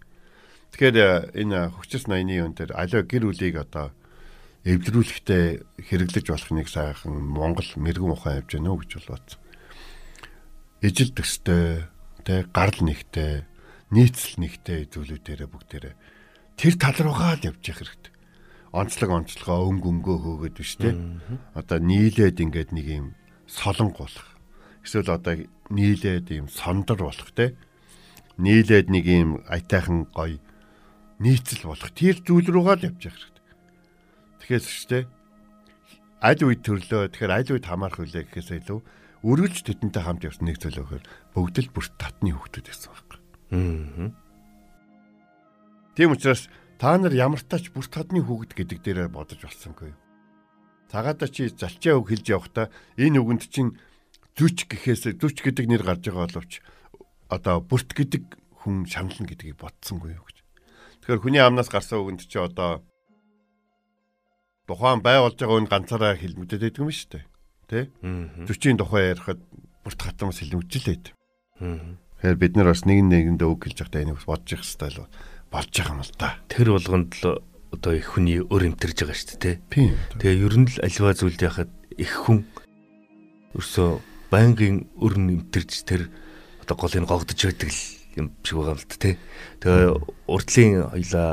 [0.79, 0.97] Тэгэхээр
[1.35, 3.91] энэ хүчс 80-ны өн дээр алио гэр бүлийг одоо
[4.63, 9.41] эвдрүүлэхдээ хэрэглэж болох нэг сайхан Монгол мэрэгэн ухаан явж гэнэ үү гэж бол бодсон.
[10.87, 11.91] Ижил төстэй
[12.23, 13.43] те гарл нэгтэй
[13.91, 15.95] нийцэл нэгтэй зүйлүүдээрээ бүгдээрээ
[16.55, 18.14] тэр тал руугаа л явж явах хэрэгтэй
[18.75, 20.99] онцлог онцлогоо өнгө өнгөө хөөгöd биш те.
[21.55, 23.07] Одоо нийлээд ингээд нэг юм
[23.47, 24.27] солонг болох.
[24.83, 27.55] Эсвэл одоо нийлээд юм сондөр болох те.
[28.35, 30.43] Нийлээд нэг юм аятайхан гоё
[31.23, 31.95] нийцэл болох.
[31.95, 33.55] Тэр зүйл рүүгээ л явж явах хэрэгтэй.
[34.43, 34.99] Тэгэхээр ч те
[36.19, 38.81] аль үед төрлөө тэгэхээр аль үед хамаарх үлээ гэхээс илүү
[39.23, 41.05] үргэлж тэдэнтэй хамт явсан нэг зүйл өгөхөр
[41.37, 43.19] бүгд л бүрт татны хүүхдүүд байсан байхгүй.
[43.55, 44.09] Аа.
[45.95, 50.01] Тийм учраас Та нар ямар тач бүрт хадны хүүхэд гэдэг дээрээ бодож болсонгүй юу?
[50.91, 52.67] Цагаада чи залчаа үг хэлж явахдаа
[52.99, 53.79] энэ үгэнд чинь
[54.35, 56.53] зүч гэхээс зүч гэдэг нэр гарч байгаа боловч
[57.31, 58.23] одоо бүрт гэдэг
[58.67, 60.37] хүн шанална гэдгийг бодсонгүй юу гэж.
[61.07, 62.83] Тэгэхээр хүний амнаас гарсан үгэнд чи одоо
[64.67, 67.25] тухайн бай болж байгаа үн ганцаараа хэлмэгдээд байдаг юм шүү дээ.
[67.71, 67.81] Тэ?
[68.49, 69.41] Зүчийн тухай ярихад
[69.85, 71.13] бүрт хатамс хэлмэгдлээд.
[71.61, 75.09] Тэгэхээр бид нар бас нэг нэгэндээ үг хэлж байхдаа энийг бодож явах хэрэгтэй л
[75.55, 76.35] болж байгаа юм л да.
[76.51, 77.39] Тэр болгонд л
[77.71, 79.57] одоо их хүний өр имтэрж байгаа шүү дээ.
[80.19, 82.43] Тэгээ ер нь л альва зүйлд яхад их хүн
[83.55, 84.03] өрсөө
[84.35, 86.11] байнгын өр имтэрж тэр
[86.67, 87.83] одоо голыг гогдож байдаг л
[88.19, 89.11] юм шиг байгаа юм л да.
[89.63, 89.91] Тэгээ
[90.27, 91.31] урдлын хоёлаа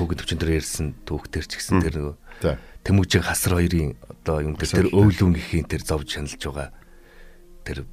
[0.00, 2.16] түүхэд төвчөн дээр ярьсан түүхтэр ч гэсэн тэр нөгөө
[2.80, 6.72] Тэмүүжин хасар хоёрын одоо юм дээр тэр өвлүүн гэхийн тэр зовж шаналж байгаа
[7.64, 7.84] тэр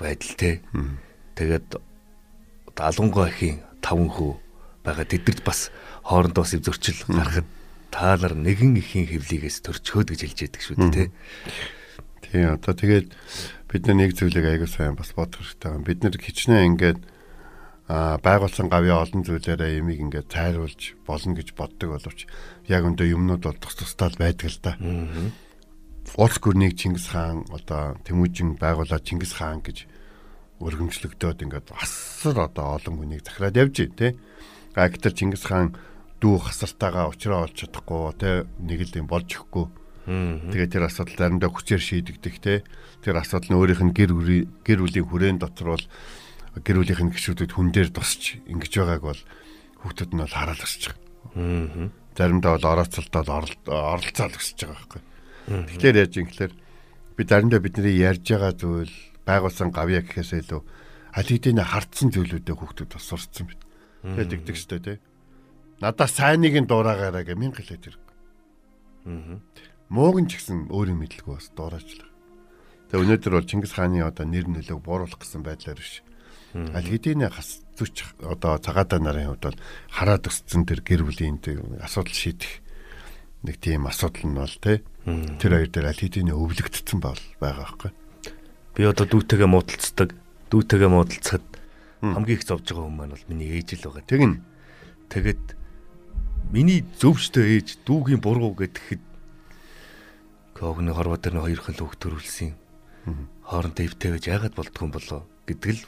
[0.00, 0.64] байдал те.
[1.36, 1.76] Тэгээд
[2.80, 4.41] алунгой ихийн таван хүү
[4.82, 5.70] байгаа тэдэрт бас
[6.02, 7.48] хоорондоо бас зөрчил гарахад
[7.92, 11.08] та нар нэгэн ихийн хөвлийгээс төрчхөөд гэж хэлж яддаг шүү дээ тий.
[12.24, 13.08] Тий одоо тэгээд
[13.68, 15.86] бид нэг зүйлийг аягүй сайн бас бодох хэрэгтэй байна.
[15.86, 17.00] Бид нэр хичнээн ингээд
[17.92, 22.24] а байгуулсан гавьяа олон зүйлээрээ ямиг ингээд тайруулж болно гэж боддог боловч
[22.72, 24.72] яг өндөө юмнууд бол тус тусдаа байдаг л да.
[26.16, 29.84] Улс гүрнийг Чингис хаан одоо Тэмүүжин байгуулаад Чингис хаан гэж
[30.62, 34.12] өргөмжлөгдөөд ингээд асар одоо олон хүнийг захираад явж байна тий.
[34.72, 35.76] Гагтэр Чингис хаан
[36.22, 38.30] дүү хасартаагаа уучраа олж чадахгүй те
[38.62, 39.66] нэг л юм болж өгөхгүй.
[40.06, 42.62] Тэгээ тэр асуудал заримдаа хүчээр шийдэгдэх те.
[43.02, 44.10] Тэр асуудал нь өөрийнх нь гэр
[44.64, 45.86] гэр бүлийн хүрээнд дотор бол
[46.62, 49.22] гэр бүлийнх нь гişүүдүүд хүн дээр тусч ингэж байгааг бол
[49.82, 51.90] хүүхдүүд нь бол хараал өсч байгаа.
[52.16, 53.28] Заримдаа бол орооцолтол
[53.66, 55.02] оролцоол өсч байгаа байхгүй.
[55.74, 56.52] Тэгэхээр яаж юм гэхээр
[57.16, 58.94] би заримдаа бидний ярьж байгаа зүйл
[59.26, 60.60] байгуулсан гавья гэхээс илүү
[61.18, 63.61] аль хэдийн хартсан зүйлүүдэд хүүхдүүд бас сурцсан байна.
[64.02, 64.98] Тэгээд дэгдэг штэ тий.
[65.78, 68.04] Надаа сайныг нь дуураагаараа гэ мянга хэлээд хэрэг.
[69.06, 69.38] Аа.
[69.90, 72.10] Мууг нь ч гэсэн өөрийн мэдлгүй бас дуурайчлаа.
[72.90, 76.02] Тэгээ өнөөдөр бол Чингис хааны одоо нэр нөлөөг бууруулах гэсэн байдлаар биш.
[76.52, 81.40] Аль хэдийн хас зүч одоо цагаатаа нарын хувьд бол хараад өссөн тэр гэр бүлийн
[81.80, 82.60] асуудал шийдэх
[83.42, 84.84] нэг тийм асуудал нь бол тий.
[85.40, 87.90] Тэр хоёр дээр аль хэдийн өвлөгдсөн бол байгаа байхгүй.
[88.76, 90.08] Би одоо дүүтэйгээ муудалцдаг.
[90.52, 91.46] Дүүтэйгээ муудалцахад
[92.02, 94.04] хамгийн их зовж байгаа хүн маань бол миний ээж л байгаа.
[94.10, 94.42] Тэгнь.
[95.08, 95.46] Тэгэд
[96.50, 99.02] миний зөвчтэй ээж дүүгийн бургуу гэхэд
[100.62, 102.54] Когны хорвоо дээр нь хоёр хөл хөх төрүүлсэн.
[103.42, 105.82] Хоорондоо эвтэй байж яагаад болдгоо юм болоо гэдэг л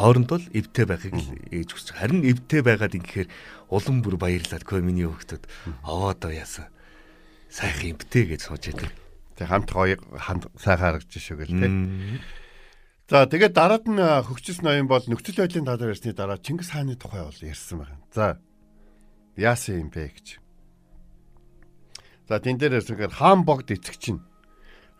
[0.00, 1.92] хоорондоо л эвтэй байхыг л ээж хүсэж.
[1.92, 3.28] Харин эвтэй байгаад ингэхээр
[3.68, 5.44] улам бүр баярлаад көө миний хөхтөд
[5.84, 6.72] овоодоо яасан.
[7.52, 8.96] Сайхан эвтэй гэж сууж яадаг.
[9.36, 11.72] Тэг хамт гоё хамт сайхан харагдаж шүү гэл тээ.
[13.04, 17.20] За тэгээд дараад нь хөгжис ноён бол нөхцөл байдлын талаар ярьсны дараа Чингис хааны тухай
[17.20, 18.00] бол ярьсан байна.
[18.16, 18.40] За
[19.36, 20.40] яасан юм бэ гэж.
[22.32, 24.24] За тэн дээр ярьсангаар хаан богд эцэг чинь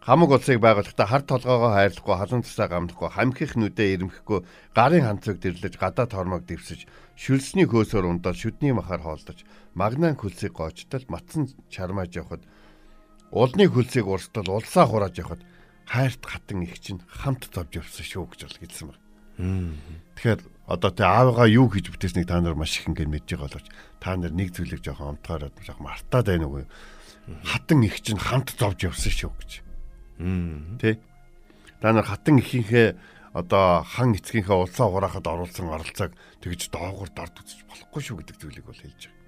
[0.04, 4.44] хамаг улсыг байгуулахдаа хар толгоогоо хайрлахгүй, халуун цасаа гамлахгүй, хамхих нүдэ ирэмхэхгүй,
[4.76, 6.84] гарын ханцыг дэрлэж, гадаа тормог дэвсэж,
[7.16, 12.44] шүлсний хөөсөөр ундаад, шүдний махаар хоолдож, магнаан хөлсийг гоочтол, матсан чармааж явхад,
[13.32, 15.40] улны хөлсийг урстал, улсаа хурааж явхад
[15.86, 19.04] хайрт хатан их чинь хамт зовж явсан шүү гэж бол хэлсэн байна.
[20.14, 23.68] Тэгэхээр одоо тэ аавыгаа юу хийж бүтээснийг та нар маш их ингээд мэдж байгаа боловч
[24.00, 26.64] та нар нэг зүйлийг жоохон амтгаараад жоохон мартаад байна уу?
[27.44, 29.50] Хатан их чинь хамт зовж явсан шүү гэж.
[30.80, 31.02] Тэ?
[31.82, 32.96] Та нар хатан ихийнхээ
[33.34, 38.66] одоо хан эцгийнхээ улсаа хураахад оруулсан оролцоог тэгж доогуур дард үзэж болохгүй шүү гэдэг зүйлийг
[38.70, 39.24] бол хэлж байгаа.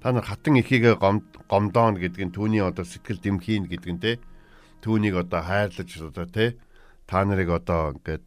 [0.00, 4.16] Та нар хатан ихийг гомдоон гэдэг нь түүний одоо сэтгэл дэмхийн гэдэг нь те
[4.86, 6.54] түүнийг одоо хайрлаж одоо те
[7.10, 8.22] та нарыг одоо ингээд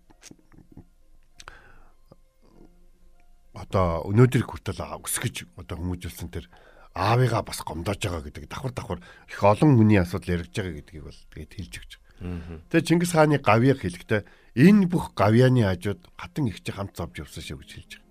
[3.56, 6.52] одоо өнөөдөр хүртэл өсгөж одоо хүмүүжүүлсэн тэр
[6.96, 11.20] аавыгаа бас гомдоож байгаа гэдэг давхар давхар их олон хүний асуудал яригдж байгаа гэдгийг бол
[11.32, 11.92] тэгээд хэлж өгч.
[12.20, 14.22] Тэгээ Чингис хааны гавьяг хэлэхдээ
[14.60, 18.08] энэ бүх гавьяаны хажууд хатан их чи хамт зовж явсан шүү гэж хэлж байгаа.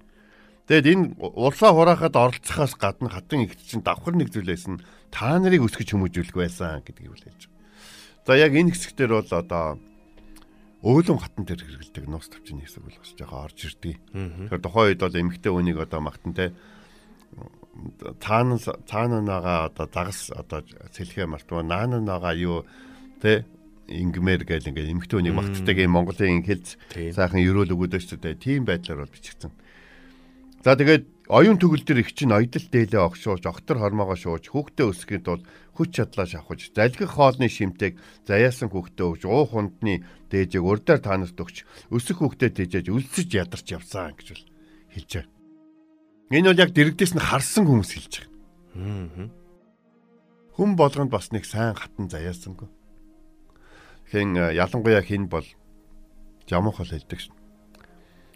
[0.69, 4.81] Тэгэд энэ улсаа хураахад оролцохоос гадна хатан их чинь давхар нэг зүйлээс нь
[5.13, 7.58] та нарыг өсгөж хүмүүжүүлэх байсан гэдгийг хэлж байгаа.
[8.29, 9.81] За яг энэ хэсэгтэр бол одоо
[10.85, 13.97] өөлөн хатан дээр хэрэгэлдэг нуус тавчны хэсэг бол бас жоохон орж ирдэг.
[14.13, 16.53] Тэгэхээр тухайн үед бол эмэгтэй хүнийг одоо магтантай
[18.21, 20.61] цаана цаананаага одоо загас одоо
[20.93, 22.69] сэлхээ мартва наанаагаа юу
[23.25, 23.49] тэ
[23.89, 28.37] ингмэр гэл ингээд эмэгтэй хүнийг магтдаг юм Монголын хэлц сайхан ерөөл өгөөд шүү дээ.
[28.37, 29.57] Тийм байдлаар бол бичигдсэн.
[30.61, 35.25] За тэгээд оюун төгөл дээр их чинь ойдол дээлээ огшууж, октор хормоогоо шууж, хүүхдээ өсгөхийн
[35.29, 35.45] тулд
[35.77, 41.69] хүч чадлаа шавхаж, залгих хоолны шимтэг заяасан хүүхдээ өгж, уу хундны дээжийг урдаар танарт өгч,
[41.93, 44.49] өсөх хүүхдээ дээжэж өлсөж ядарч явсан гэж
[44.97, 45.37] хэлж байгаа.
[46.33, 49.29] Энэ бол яг дэрэгдээс нь харсан хүмүүс хэлж байгаа.
[50.57, 52.69] Хүн болгонд бас нэг сайн хатан заяасангүй.
[54.11, 55.45] Хэн ялангуяа хин бол
[56.49, 57.37] жамуух хол хэлдэг шин.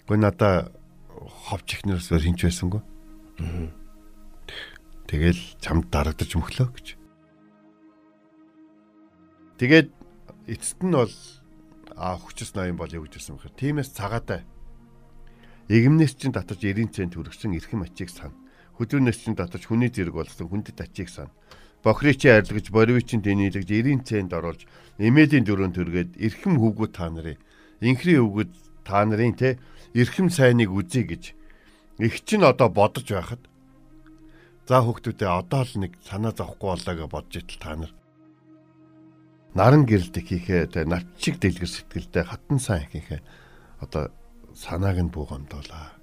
[0.05, 0.71] Гэхдээ надаа
[1.21, 2.83] ховч ихнээс өөр хинч байсангүй.
[5.09, 6.87] Тэгэл чамд дарагдаж мөхлөө гэж.
[9.61, 9.89] Тэгээд
[10.49, 11.13] эцэст нь бол
[11.95, 14.43] а хүчс ноён бол юу гэжсэн бэхээр тиймээс цагаатай.
[15.69, 18.35] Игэмнээс чинь татаж 90 цент төрөгсөн эрхэм ачийг сан.
[18.81, 21.31] Хөдөлнөөс чинь татаж хүний зэрэг болсон хүндэт ачийг сан.
[21.85, 24.67] Бохричи арилгаж, боривичийн дэнилэгж 90 цент оруулж,
[24.99, 27.39] эмээлийн дөрөв төргээд эрхэм хөвгүүд та нарын,
[27.83, 28.51] инхрийн хөвгүүд
[28.87, 29.59] та нарын те
[29.95, 31.35] эрхэм сайныг үзье гэж
[32.01, 33.43] их чинь одоо бодож байхад
[34.69, 37.93] за хүүхдүүдээ одоо л нэг санаа зовхгүй болоо гэж бодж итэл та нар.
[39.53, 43.21] Наран гэрэлт хийхээ тэ навчиг дэлгэр сэтгэлдээ хатан сайн хийхээ
[43.85, 44.09] одоо
[44.57, 46.03] санааг нь буугамдуулаа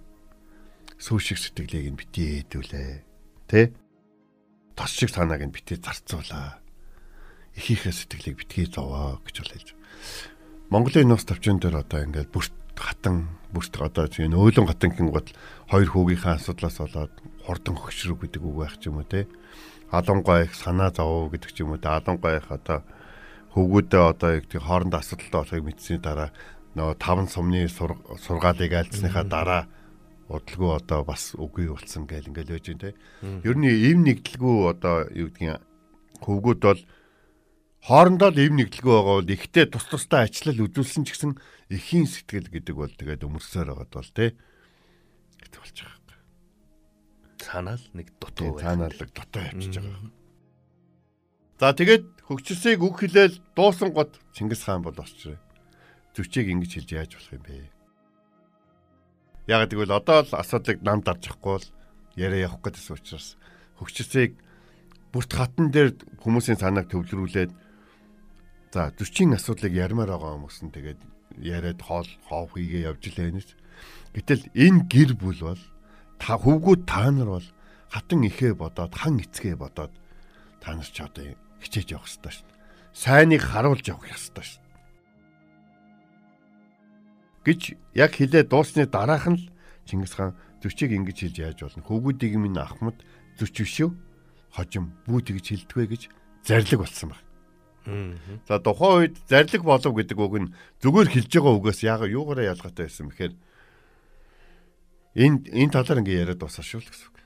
[0.99, 2.91] сүүшиг сэтгэлийг нь битээ хэдүүлээ
[3.47, 3.71] тэ?
[4.75, 6.59] Тос шиг санааг нь битээ зарцуулаа.
[7.55, 9.69] Ихийнхээ сэтгэлийг битгий зовоо гэж бол хэлж.
[10.67, 15.35] Монголын нус тавчин дээр одоо ингээд бүрт хатан бүрт одоо тийм өөлөн хатан гингод
[15.67, 17.13] хоёр хүүгийнхээ асуудлаас болоод
[17.43, 19.27] хурдан хөшрөг гэдэг үг байх ч юм уу те.
[19.91, 21.91] Алангой их санаа зовоо гэдэг ч юм уу те.
[21.91, 22.87] Алангой их одоо
[23.53, 26.29] хөвгүүдээ одоо яг тийм хоорондоо асуудалтай болохыг мэдсэний дараа
[26.77, 29.63] нөгөө таван сумны сургаалыг альцсныхаа дараа
[30.29, 32.93] удалгүй одоо бас үгүй болсон гэл ингээл байна те.
[33.43, 35.57] Ер нь ийм нэгдэлгүй одоо юу гэдгийг
[36.21, 36.81] хөвгүүд бол
[37.83, 41.31] хоорондоо л ийм нэгдэлгүй байгаа бол ихтэй тус тустай ачлал үзүүлсэн ч гэсэн
[41.71, 44.29] эхийн сэтгэл гэдэг бол тэгээд өмөрсөөр байгаад бол тий
[45.39, 46.07] гэдэг болж байгаа юм.
[47.39, 48.61] Цаанаал нэг дутуу байна.
[48.61, 50.11] Цаанаал нэг дутуу явчихж байгаа.
[51.59, 55.35] За тэгээд хөгжсөйг үг хэлээл дуусан гот Чингис хаан бол осчрээ.
[56.15, 57.67] Зүчийг ингэж хэлж яаж болох юм бэ?
[59.51, 61.67] Яг тэгвэл одоо л асуудлыг нам дарж авахгүй бол
[62.15, 63.35] яриа явах гэдсэн учраас
[63.75, 64.39] хөгжсөйг
[65.11, 67.51] бүрт хатан дээр хүмүүсийн санааг төвлөрүүлээд
[68.69, 71.01] За 40 асуудлыг ярмаар байгаа хүмүүс нь тэгээд
[71.41, 73.41] яриад хоол хоов хийгээ явж лэнэ.
[74.13, 75.63] Гэтэл энэ гэр бүл бол
[76.21, 77.47] та хөвгүүд та нар бол
[77.89, 79.93] хатан ихээ бодоод хан эцгээ бодоод
[80.61, 81.33] та нар ч одоо
[81.65, 82.47] хичээж явах хэрэгтэй шин.
[82.93, 84.61] Сайныг харуулж явах хэрэгтэй шин.
[87.49, 87.61] гэж
[87.97, 89.45] яг хилээ дуусны дараах нь л
[89.89, 91.81] Чингис хаан зүчийг ингэж хэлж яаж болно.
[91.89, 93.01] Хөвгүүдийг минь ахмад
[93.41, 93.91] зүч биш үү?
[94.53, 96.01] Хожим бүү тэгж хэлдэгвэ гэж
[96.45, 97.28] зарлиг болсон байна.
[98.47, 102.85] За тухайн үед зарлиг болов гэдэг үг нь зүгээр хэлж байгаа үгээс яг юугаараа ялгаатай
[102.87, 103.33] байсан бэхээр
[105.17, 107.17] энэ энэ талаар ингээ яриад дуусаа шүү л гэсэн үг.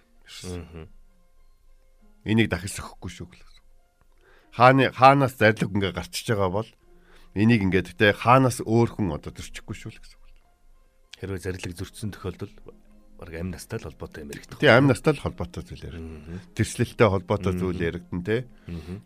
[2.23, 3.53] Энийг дахиж сөхөхгүй шүү гэсэн.
[4.55, 6.69] Хааны хаанаас зарлиг ингээ гарчиж байгаа бол
[7.35, 10.19] энийг ингээ тэгтээ хаанаас өөр хүн одоо төрчихгүй шүү л гэсэн.
[11.19, 12.55] Хэрвээ зарлиг зөрчсөн тохиолдолд
[13.23, 14.59] баг амь настай л холбоотой юм яригдах.
[14.59, 16.43] Тий амь настай л холбоотой зүйл яригдана.
[16.53, 18.37] Тэрслэлтэй холбоотой зүйл яригдана те.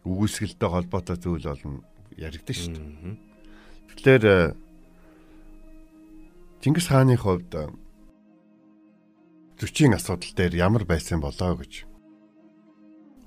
[0.01, 1.86] Үгүйсгэлтэй холбоотой зүйл болно.
[2.17, 3.17] яригдсан шүү дээ.
[3.93, 4.38] Тэгэхээр э,
[6.65, 7.69] Чингис хааны хувьд э,
[9.62, 11.86] зөчийн асуудал дээр ямар байсан болоо гэж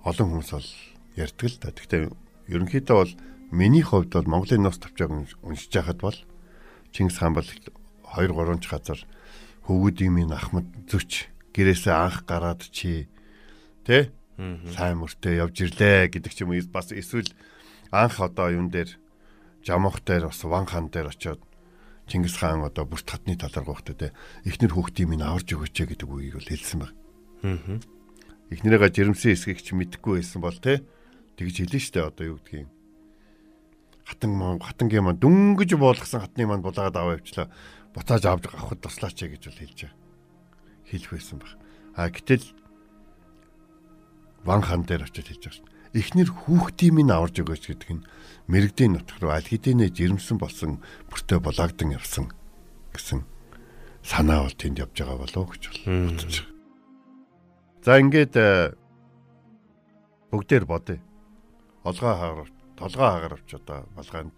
[0.03, 0.71] олон хүмүүс бол
[1.15, 1.71] ярьдаг л да.
[1.71, 2.03] Гэхдээ
[2.51, 3.13] ерөнхийдөө бол
[3.55, 5.11] миний хувьд бол Монголын нос тавчааг
[5.47, 6.19] уншиж байхад бол
[6.91, 8.99] Чингис хаан бол 2 3 ч газар
[9.71, 13.07] хөвгүүдийн минь ахмад зүч гэрээсээ анх гараад чи
[13.87, 14.11] тэ
[14.75, 17.31] сайн мөртөө явж ирлээ гэдэг ч юм уу бас эсвэл
[17.95, 18.99] анх одоо юун дээр
[19.63, 21.41] жамх дээр бас ван хан дээр очиод
[22.11, 24.09] Чингис хаан одоо бүрт хатны талаар гоохтой те
[24.43, 26.91] эхнэр хүүхдийн минь аварж өгөөч гэдэг үгийг бол хэлсэн баг.
[27.47, 27.79] Аа.
[28.51, 30.83] Эхнэрээгээ жирэмсэн эсгийг ч мэдэхгүй байсан бол те
[31.39, 32.67] тэгж хэлэн штэ одоо юу гэдгийг.
[34.03, 37.47] Хатан маань хатангийн маань дүнгэж буулгасан хатны маань булаагаад аваа явчлаа.
[37.95, 39.81] Буцааж авч авахд туслаач гэж бол хэлж.
[40.87, 41.53] Хэлэх байсан баг.
[41.99, 42.47] А гэтэл
[44.47, 45.69] ван хан дээр очиж хэлж байгаа шин.
[45.91, 48.07] Эхнэр хүүхдийн минь аварж өгөөч гэдэг нь
[48.47, 50.79] мэрэгдийн нутг руу аль хэдийнэ жирэмсэн болсон
[51.11, 52.31] бүртээ булаагдан явсан
[52.95, 53.27] гэсэн
[54.07, 56.51] санаа бол тэнд явж байгаа болов гэж бодож байгаа.
[57.83, 58.77] За ингээд э,
[60.31, 61.03] бүгдээр бодъё.
[61.83, 64.37] Олгоо хаагаар толгоо хаагаравч одоо балгаанд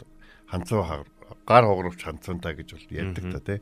[0.48, 1.10] ханцуу хаагаар
[1.46, 3.58] гар хогровч ханцуунтай гэж бол ярьдаг та тий.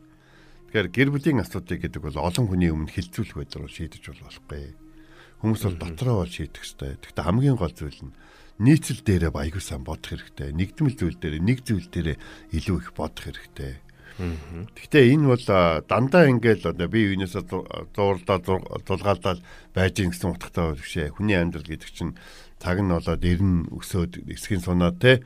[0.71, 4.75] Тэгэхээр гэр бүлийн асуудыг гэдэг бол олон хүний өмнө хилцүүлэх байдлаар шийдэж бол болохгүй.
[5.43, 6.95] Хүмүүс бол дотроо бол шийдэх ёстой.
[7.01, 8.15] Гэхдээ хамгийн гол зүйл нь
[8.61, 10.53] нийцэл дээрээ баягүй сан бодох хэрэгтэй.
[10.53, 12.21] Нэгдмэл зүйл дээр нэг зүйл дээр
[12.53, 13.81] илүү их бодох хэрэгтэй.
[14.21, 15.45] Гэхдээ энэ бол
[15.89, 18.39] дандаа ингээл одоо би юунаас зуурлаа
[18.85, 19.41] зулгаалдаад
[19.73, 21.17] байж гин гэсэн утгатай бишээ.
[21.17, 22.21] Хүний амьдрал гэдэг чинь
[22.61, 25.25] цаг нь болоод эрен өсөөд эсхийн сунаа те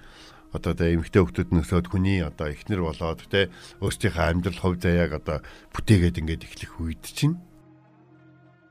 [0.54, 3.50] одоо тэ эмэгтэй хүмүүс нөсөөд хүний одоо ихнэр болоод те
[3.82, 5.38] өөрсдийнхөө амьдрал хувь заяаг одоо
[5.74, 7.36] бүтээгээд ингээд эхлэх үед чинь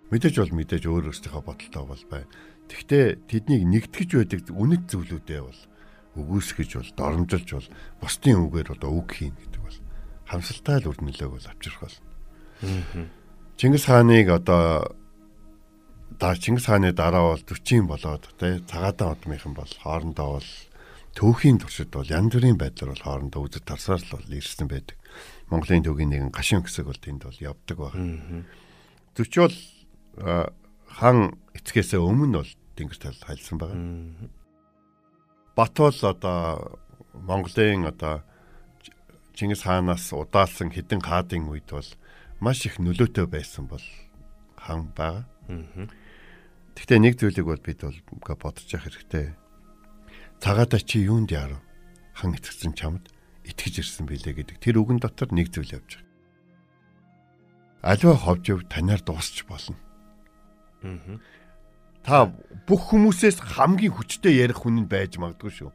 [0.09, 2.31] мэдээж бол мэдээж өөр өөрсдийнхөө бодолтой бол байна.
[2.71, 5.61] Тэгвэл тэднийг нэгтгэж байдаг үнэт зүйлүүдээ бол
[6.15, 7.69] өгөөсгөж бол доромжилж бол
[7.99, 9.79] бусдын үгээр одоо үг хийн гэдэг бол
[10.29, 11.97] хамсалтай л өрнөлөөг бол авчрах бол.
[13.57, 14.95] Чингис хааныг одоо
[16.21, 20.49] даа Чингис хааны дараа бол 40 болоод тий цагаатан удмынхан бол хоорондоо бол
[21.13, 24.97] төвхийн туршид бол янз бүрийн байдлаар бол хоорондоо үзэж тарсаар л бол ирсэн байдаг.
[25.49, 28.45] Монголын төвгийн нэгэн гашуун хэсэг бол тэнд бол явдаг байна.
[29.13, 29.57] Зөвч бол
[30.89, 31.17] хан
[31.53, 33.81] эцгээсээ өмнө бол тэнгэр тал хайлсан байгаа.
[35.53, 36.81] Бат бол одоо
[37.13, 38.25] Монголын одоо
[39.33, 41.89] Чингис хаанаас удаалсан хідэн хаадын үед бол
[42.41, 43.85] маш их нөлөөтэй байсан бол
[44.57, 45.25] хан байгаа.
[46.73, 47.97] Гэхдээ нэг зүйлийг бол бид бол
[48.37, 49.33] бодож явах хэрэгтэй.
[50.43, 51.63] Цагаада чи юунд яарав?
[52.19, 53.07] Хан эцэгсэн чамд
[53.47, 56.11] итгэж ирсэн билээ гэдэг тэр үгэн дотор нэг зүйл явж байгаа.
[57.79, 59.79] Аливаа ховжив танаар дуусч болно.
[62.03, 62.27] Та
[62.67, 65.71] бүх хүмүүсээс хамгийн хүчтэй ярих хүн нь байж магадгүй шүү.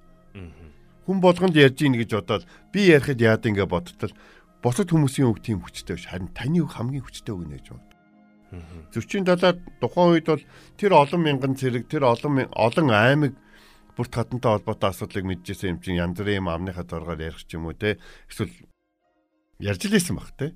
[1.09, 4.12] Хүн болгонд ярьж ийн гэж бодоод би ярихад яад ингэ бодтол
[4.61, 7.88] бусад хүмүүсийн үг тийм хүчтэй биш харин таны үг хамгийн хүчтэй үг нэж бод.
[8.92, 10.44] Зөрчийн талаар тухайн үед бол
[10.76, 13.33] тэр олон мянган цэрэг тэр олон олон аймаг
[13.98, 17.66] бүрт хатантай холбоотой асуудлыг мэдчихсэн юм чинь янз бүрийн юм амныхаа дургаар ярих ч юм
[17.66, 17.98] уу те
[18.30, 18.54] эсвэл
[19.58, 20.54] ярьж лээсэн баг те.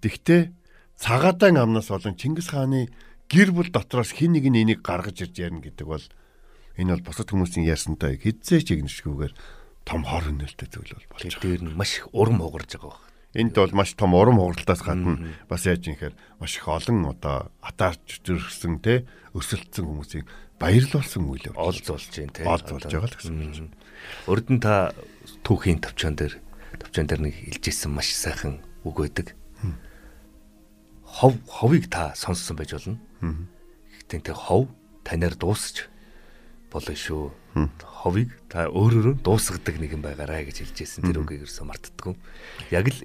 [0.00, 0.54] Тэгтээ
[0.94, 2.88] цагаадаан амнаас болон Чингис хааны
[3.26, 6.06] гэр бүл дотроос хин нэг нь энийг гаргаж ирж ярина гэдэг бол
[6.78, 9.34] энэ бол бусад хүмүүсийн ярьсантай хизээч игнэшгүйгээр
[9.82, 11.42] том хор хөнөөлтэй зүйл бол болж байгаа.
[11.42, 13.05] Тэр нь маш урам хугарж байгаа.
[13.36, 17.52] Энд бол маш том урам хугаралтаас гадна бас яаж юм хэр маш их олон одоо
[17.60, 19.04] атаарч зөрсөн те
[19.36, 20.24] өсөлтсөн хүмүүсийг
[20.56, 22.48] баярлуулсан үйл явдал олж болж байна те.
[22.48, 23.68] Олж болж байгаа л гэсэн.
[24.24, 24.96] Урд нь та
[25.44, 26.40] түүхийн тавчаан дээр
[26.80, 29.36] тавчаан дээр нэг илжсэн маш сайхан үг байдаг
[31.16, 32.98] хов ховыг та сонссон байж болно.
[33.92, 34.68] Гэхдээ тэр хов
[35.04, 35.88] танаар дуусч
[36.68, 37.32] болно шүү.
[37.80, 42.14] Ховыг та өөрөөрөө дуусгадаг нэгэн байгаарай гэж хэлжсэн тэр үгийг ерөөсөө мартдаггүй.
[42.68, 43.00] Яг л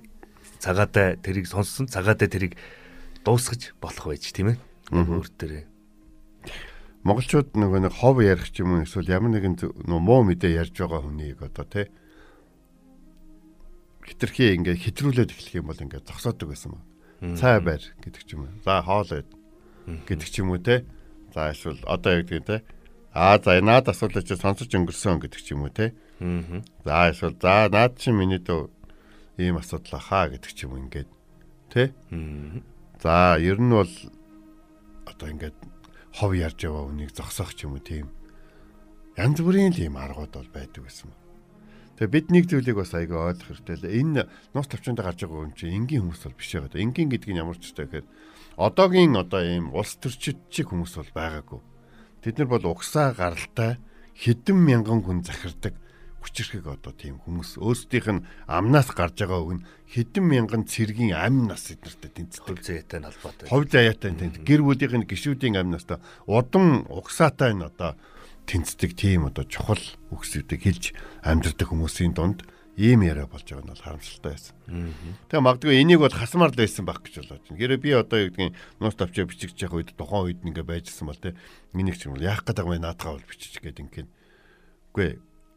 [0.61, 2.53] цагаатай тэрийг сонссон цагаатай тэрийг
[3.25, 4.57] дуусгаж болох байж тийм ээ.
[4.93, 5.65] Өөр төрөө.
[7.01, 9.57] Монголчууд нөгөө нэг хов ярих ч юм уу эсвэл ямар нэгэн
[9.89, 11.89] муу мэдээ ярьж байгаа хүнийг одоо тий
[14.05, 16.81] хитрхи ингээ хитрүүлээд эхлэх юм бол ингээ зогсоодог байсан ба
[17.37, 18.53] цай байр гэдэг ч юм уу.
[18.65, 19.29] За хоол байд
[20.09, 20.85] гэдэг ч юм уу те.
[21.33, 22.57] За эсвэл одоо яг гэдэг те.
[23.13, 25.93] Аа за наад асуулаа чи сонсож өнгөрсөн гэдэг ч юм уу те.
[26.85, 28.69] За эсвэл за наад чи миний дөө
[29.37, 31.09] ийм асуудал хаа гэдэг ч юм ингээд
[31.71, 31.93] те.
[32.99, 33.93] За ер нь бол
[35.07, 35.57] одоо ингээд
[36.15, 38.11] хов ярьж яваа үнийг зогсоох ч юм уу тийм.
[39.15, 41.11] Янз бүрийн л ийм аргууд бол байдаг гэсэн.
[42.01, 43.93] Тэгээ бид нэг зүйлийг бас айгүй ойлгох хэрэгтэй л.
[44.17, 44.21] Энэ
[44.55, 46.81] нус төвчөндө гарч байгаа юм чи энгийн хүмүүс бол биш байгаа.
[46.81, 48.07] Энгийн гэдэг нь ямар ч үстэй гэхээр
[48.57, 51.61] одоогийн одоо ийм улс төрчид чиг хүмүүс бол байгаагүй.
[52.25, 53.77] Тэд нар бол угсаа гаралтай
[54.17, 55.77] хэдэн мянган хүн захирдаг
[56.21, 61.49] хүчрхэг одоо тийм хүмүүс өөрсдийнх нь амнаас гарч байгаа үг нь хэдэн мянган цэргийн амь
[61.49, 62.61] нас эднэртэй тэнцдэг.
[62.61, 63.49] Заяатай холбоотой.
[63.49, 64.45] Хувь заяатай тэнцдэг.
[64.45, 65.97] Гэр бүлийнх нь гişүүдийн амь настай
[66.29, 67.97] удам угсаатай нь одоо
[68.45, 69.81] тэнцдэг тийм одоо чухал
[70.13, 70.85] үгсүүдийг хэлж
[71.25, 72.45] амьдрдаг хүмүүсийн дунд
[72.77, 74.55] ийм яриа болж байгаа нь бол харамсалтай байсан.
[75.27, 77.59] Тэгээ магадгүй энийг бол хасмаар л байсан байх гэж болоод байна.
[77.59, 81.19] Гэрээ би одоо юу гэдгийг нуус тавчаа бичиж явах үед тухайн үед ингээ байжсэн бол
[81.19, 81.35] те
[81.75, 84.07] энийг ч юм бол яах гэдэг юм наадгаа бол бичиж гээд ингээ.
[84.95, 85.09] Үгүй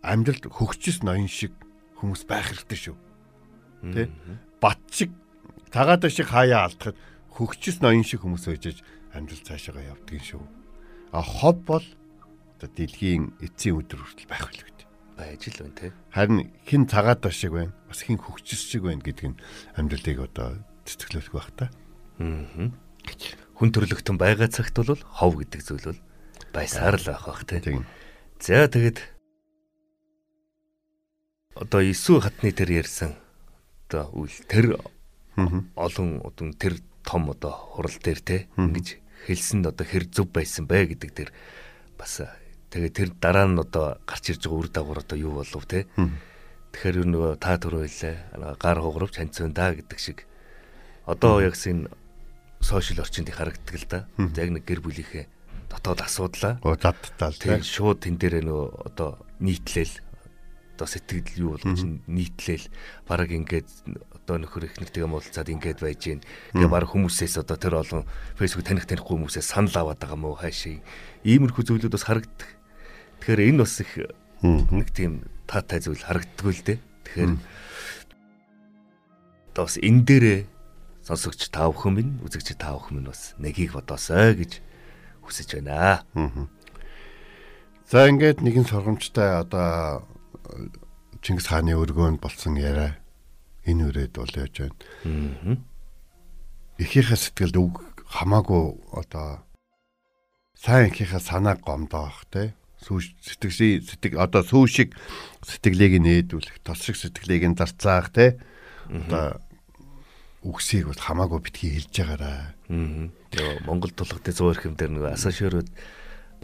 [0.04, 1.56] амьдралд хөгчс ноён шиг
[1.98, 2.96] хүмүүс байх хэрэгтэй шүү.
[3.90, 4.12] Тэ?
[4.60, 5.10] Бат шиг
[5.72, 6.96] тагаада шиг хаяа алдахад
[7.32, 8.84] хөгчс ноён шиг хүмүүс байж
[9.16, 10.44] амьдрал цаашаа явдгийн шүү.
[11.16, 11.86] А хов бол
[12.60, 14.74] одоо дэлхийн эцсийн өдөр хүртэл байх байлгүй.
[15.14, 15.92] Байж л байна те.
[16.10, 17.72] Харин хин тагаада шиг байна.
[17.86, 19.38] Бас хин хөгчс шиг байна гэдг нь
[19.78, 21.70] амьдралыг одоо цэцгэлэх байх та.
[22.18, 22.74] Аа.
[23.54, 26.00] Хүн төрлөختөн байгаа цагт бол хов гэдэг зүйл бол
[26.50, 27.62] байсаар л байх бах те.
[27.62, 27.86] Тийм.
[28.42, 28.98] За тэгэд
[31.54, 33.14] одоо Иесүү хатны тэр ярьсан.
[33.88, 34.78] Одоо үйл тэр
[35.36, 40.94] олон одоо тэр том одоо хурал дээр те ингэж хэлсэнд одоо хэр зөв байсан бэ
[40.94, 41.30] гэдэг тэр
[41.98, 42.22] бас
[42.70, 45.86] тэгээ тэр дараа нь одоо гарч ирж байгаа үр дагавар одоо юу болов те.
[46.74, 48.16] Тэгэхээр нөгөө та түрүү хэлээ
[48.58, 50.26] гар хугарвч ханцсан да гэдэг шиг.
[51.06, 51.86] Одоо ягс энэ
[52.58, 53.98] сошиал орчинд их харагддаг л да.
[54.18, 55.26] Яг нэг гэр бүлийнхээ
[55.70, 56.58] дотоод асуудлаа.
[56.58, 60.02] Задтал тийм шууд тэн дээр нөгөө одоо нийтлэл
[60.74, 62.66] одоо сэтгэл юу болгож нийтлэл
[63.06, 63.70] бараг ингээд
[64.10, 66.22] одоо нөхөр их нэртэйгээ муулцаад ингээд байж гин.
[66.50, 68.02] Тэгээ бараг хүмүүсээс одоо тэр олон
[68.34, 70.82] фэйсбүүк таних танихгүй хүмүүсээс санал аваад байгаа мó хаашаа.
[71.22, 72.50] Иймэрхүү зүйлүүд бас харагддаг.
[73.22, 73.92] Тэгэхээр энэ бас их
[74.42, 75.12] нэг тийм
[75.46, 76.78] таатай зүйл харагддаг л дээ.
[77.06, 77.32] Тэгэхээр
[79.54, 80.40] одоо бас энэ дээрээ
[81.04, 84.52] сонсогч та бүхэн минь үзэгч та бүхэн минь бас нэгийг бодоосой гэж
[85.20, 86.02] хүсэж байна.
[87.84, 90.08] За ингээд нэгэн сургамжтай одоо
[91.24, 92.98] Чингис хааны өргөөнд болсон яриа
[93.64, 95.58] энэ үрээд бол яаж байна.
[96.76, 97.74] Эхийнхээ сэтгэлд үг
[98.04, 99.44] хамаагүй одоо
[100.58, 102.52] сайн эхийнхээ санааг гомдоох те
[102.84, 104.90] сүүш сэтгэший сэтгэл одоо сүү шиг
[105.40, 108.36] сэтгэлийг нээдүүлэх тос шиг сэтгэлийг нь зарцаах те
[108.90, 109.40] одоо
[110.44, 112.52] үгсийг бол хамаагүй битгий хэлж байгаараа.
[112.68, 113.08] Аа.
[113.32, 115.16] Тэгээ Монгол тулгын 100 эрхэм дээр нөгөө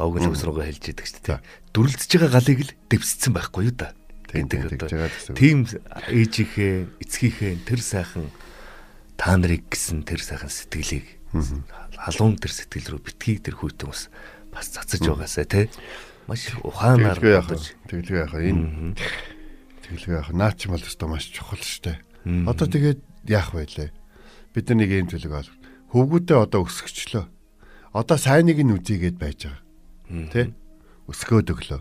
[0.00, 1.44] бавгал ус руугаа хэлж идэг шүү дээ.
[1.76, 3.92] Дүрлцэж байгаа галыг л дэвсцсэн байхгүй юу да.
[4.32, 5.36] гэдэг одоо.
[5.36, 8.32] тийм ээжийнхээ эцгийнхээ тэр сайхан
[9.20, 11.04] та нарыг гэсэн тэр сайхан сэтгэлийг
[12.00, 14.08] халуун тэр сэтгэл рүү битгий тэр хүйтэн ус
[14.48, 15.66] бас цацаж байгаасаа тий
[16.24, 17.76] маш ухаанаар бодож.
[17.90, 18.96] Тэглэгээ яхаа энэ
[19.84, 23.90] тэглэгээ яхаа наа чи бол өстой маш чухал штэ одоо тэгээд яах байлээ
[24.54, 25.50] бид нар нэг юм төлөг бол
[25.90, 27.24] хөвгүүдээ одоо өсгөчлөө.
[27.90, 29.69] Одоо сайныг нь үзийгээд байж байгаа
[30.32, 30.52] тий
[31.06, 31.80] өсгөөд өглөө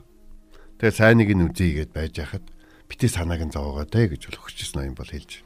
[0.79, 2.47] Тэгээ сайныг нь үзье гэд байж хахад
[2.87, 5.43] бити санааг нь зовоогоо тэ гэж бол өгчсэн юм бол хэлж.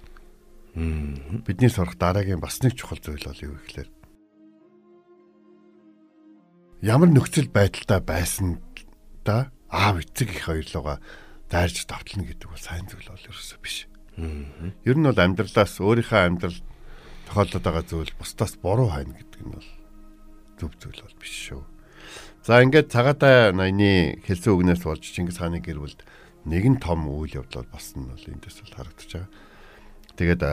[0.77, 3.89] Бидний сурах дараагийн бас нэг чухал зүйл бол юу гэхээр
[6.85, 8.61] ямар нөхцөл байдалтай байсан
[9.25, 11.01] да аав эцэг их хоёрлогоо
[11.49, 13.89] дайрж давтална гэдэг бол сайн зүйл бол ерөөсөө биш.
[14.85, 16.61] Ер нь бол амьдралаас өөрийнхөө амьдрал
[17.25, 19.69] тохиолдод байгаа зүйл бусдаас буруу хайна гэдэг нь бол
[20.61, 21.72] зөв зүйл бол биш шүү.
[22.43, 26.03] За ингээд цагаатай 80-ны хэлсэн үгнээс болж Чингис хааны гэр бүлд
[26.43, 29.31] нэгэн том үйл явдал болсон нь бол эндээс бол харагдаж байгаа.
[30.19, 30.43] Тэгээд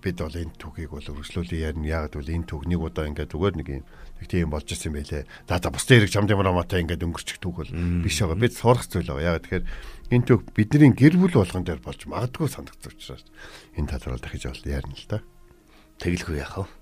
[0.00, 2.08] бид бол энэ түүхийг бол өргөжлүүлээ ярина.
[2.08, 5.28] Яг гэвэл энэ түүхнийг удаа ингээд зүгээр нэг юм нэг тийм болж ирсэн байлээ.
[5.44, 8.40] За за бусдын хэрэг чамд ямар амаатай ингээд өнгөрчих түүх бол биш байгаа.
[8.40, 9.36] Бид сурах зүйл байгаа.
[9.36, 9.64] Яг тэгэхээр
[10.16, 13.24] энэ түүх бидний гэр бүл болгон дээр болж магадгүй санагдсан учраас
[13.76, 15.20] энэ талаар дахиж бол ярина л да.
[16.00, 16.72] Тэглэхгүй яах вэ?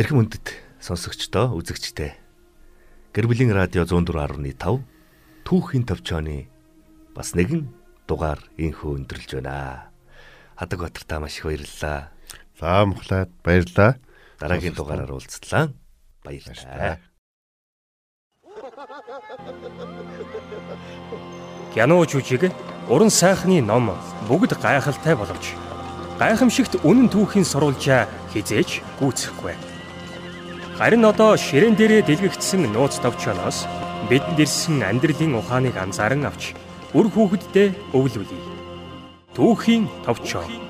[0.00, 2.19] Эрхэм үндэт сонсогчдоо үзэгчтэй
[3.10, 4.86] Гэр бүлийн радио 104.5
[5.42, 6.46] түүхийн төвчөөний
[7.10, 7.66] бас нэгэн
[8.06, 9.90] дугаар инхүү өндөрлж байна.
[10.54, 12.14] Хадаг Батар та маш их баярлалаа.
[12.54, 13.98] За мөхлээд баярлалаа.
[14.38, 15.74] Дараагийн дугаараар уулзлаа.
[16.22, 17.02] Баярлалаа.
[21.74, 22.46] Гянуу жүжиг
[22.86, 23.90] уран сайхны ном
[24.30, 25.58] бүгд гайхалтай боловч
[26.22, 29.69] гайхамшигт үнэн түүхийн сурвалжаа хизээж гүйцэхгүй.
[30.80, 33.68] Харин одоо ширээн дээрээ дэлгэгдсэн нууц товчоноос
[34.08, 36.56] бидэнд ирсэн амьдралын ухааныг анзааран авч
[36.96, 38.40] үр хүүхэддээ өвлүүлье.
[39.36, 40.69] Түүхийн товчоо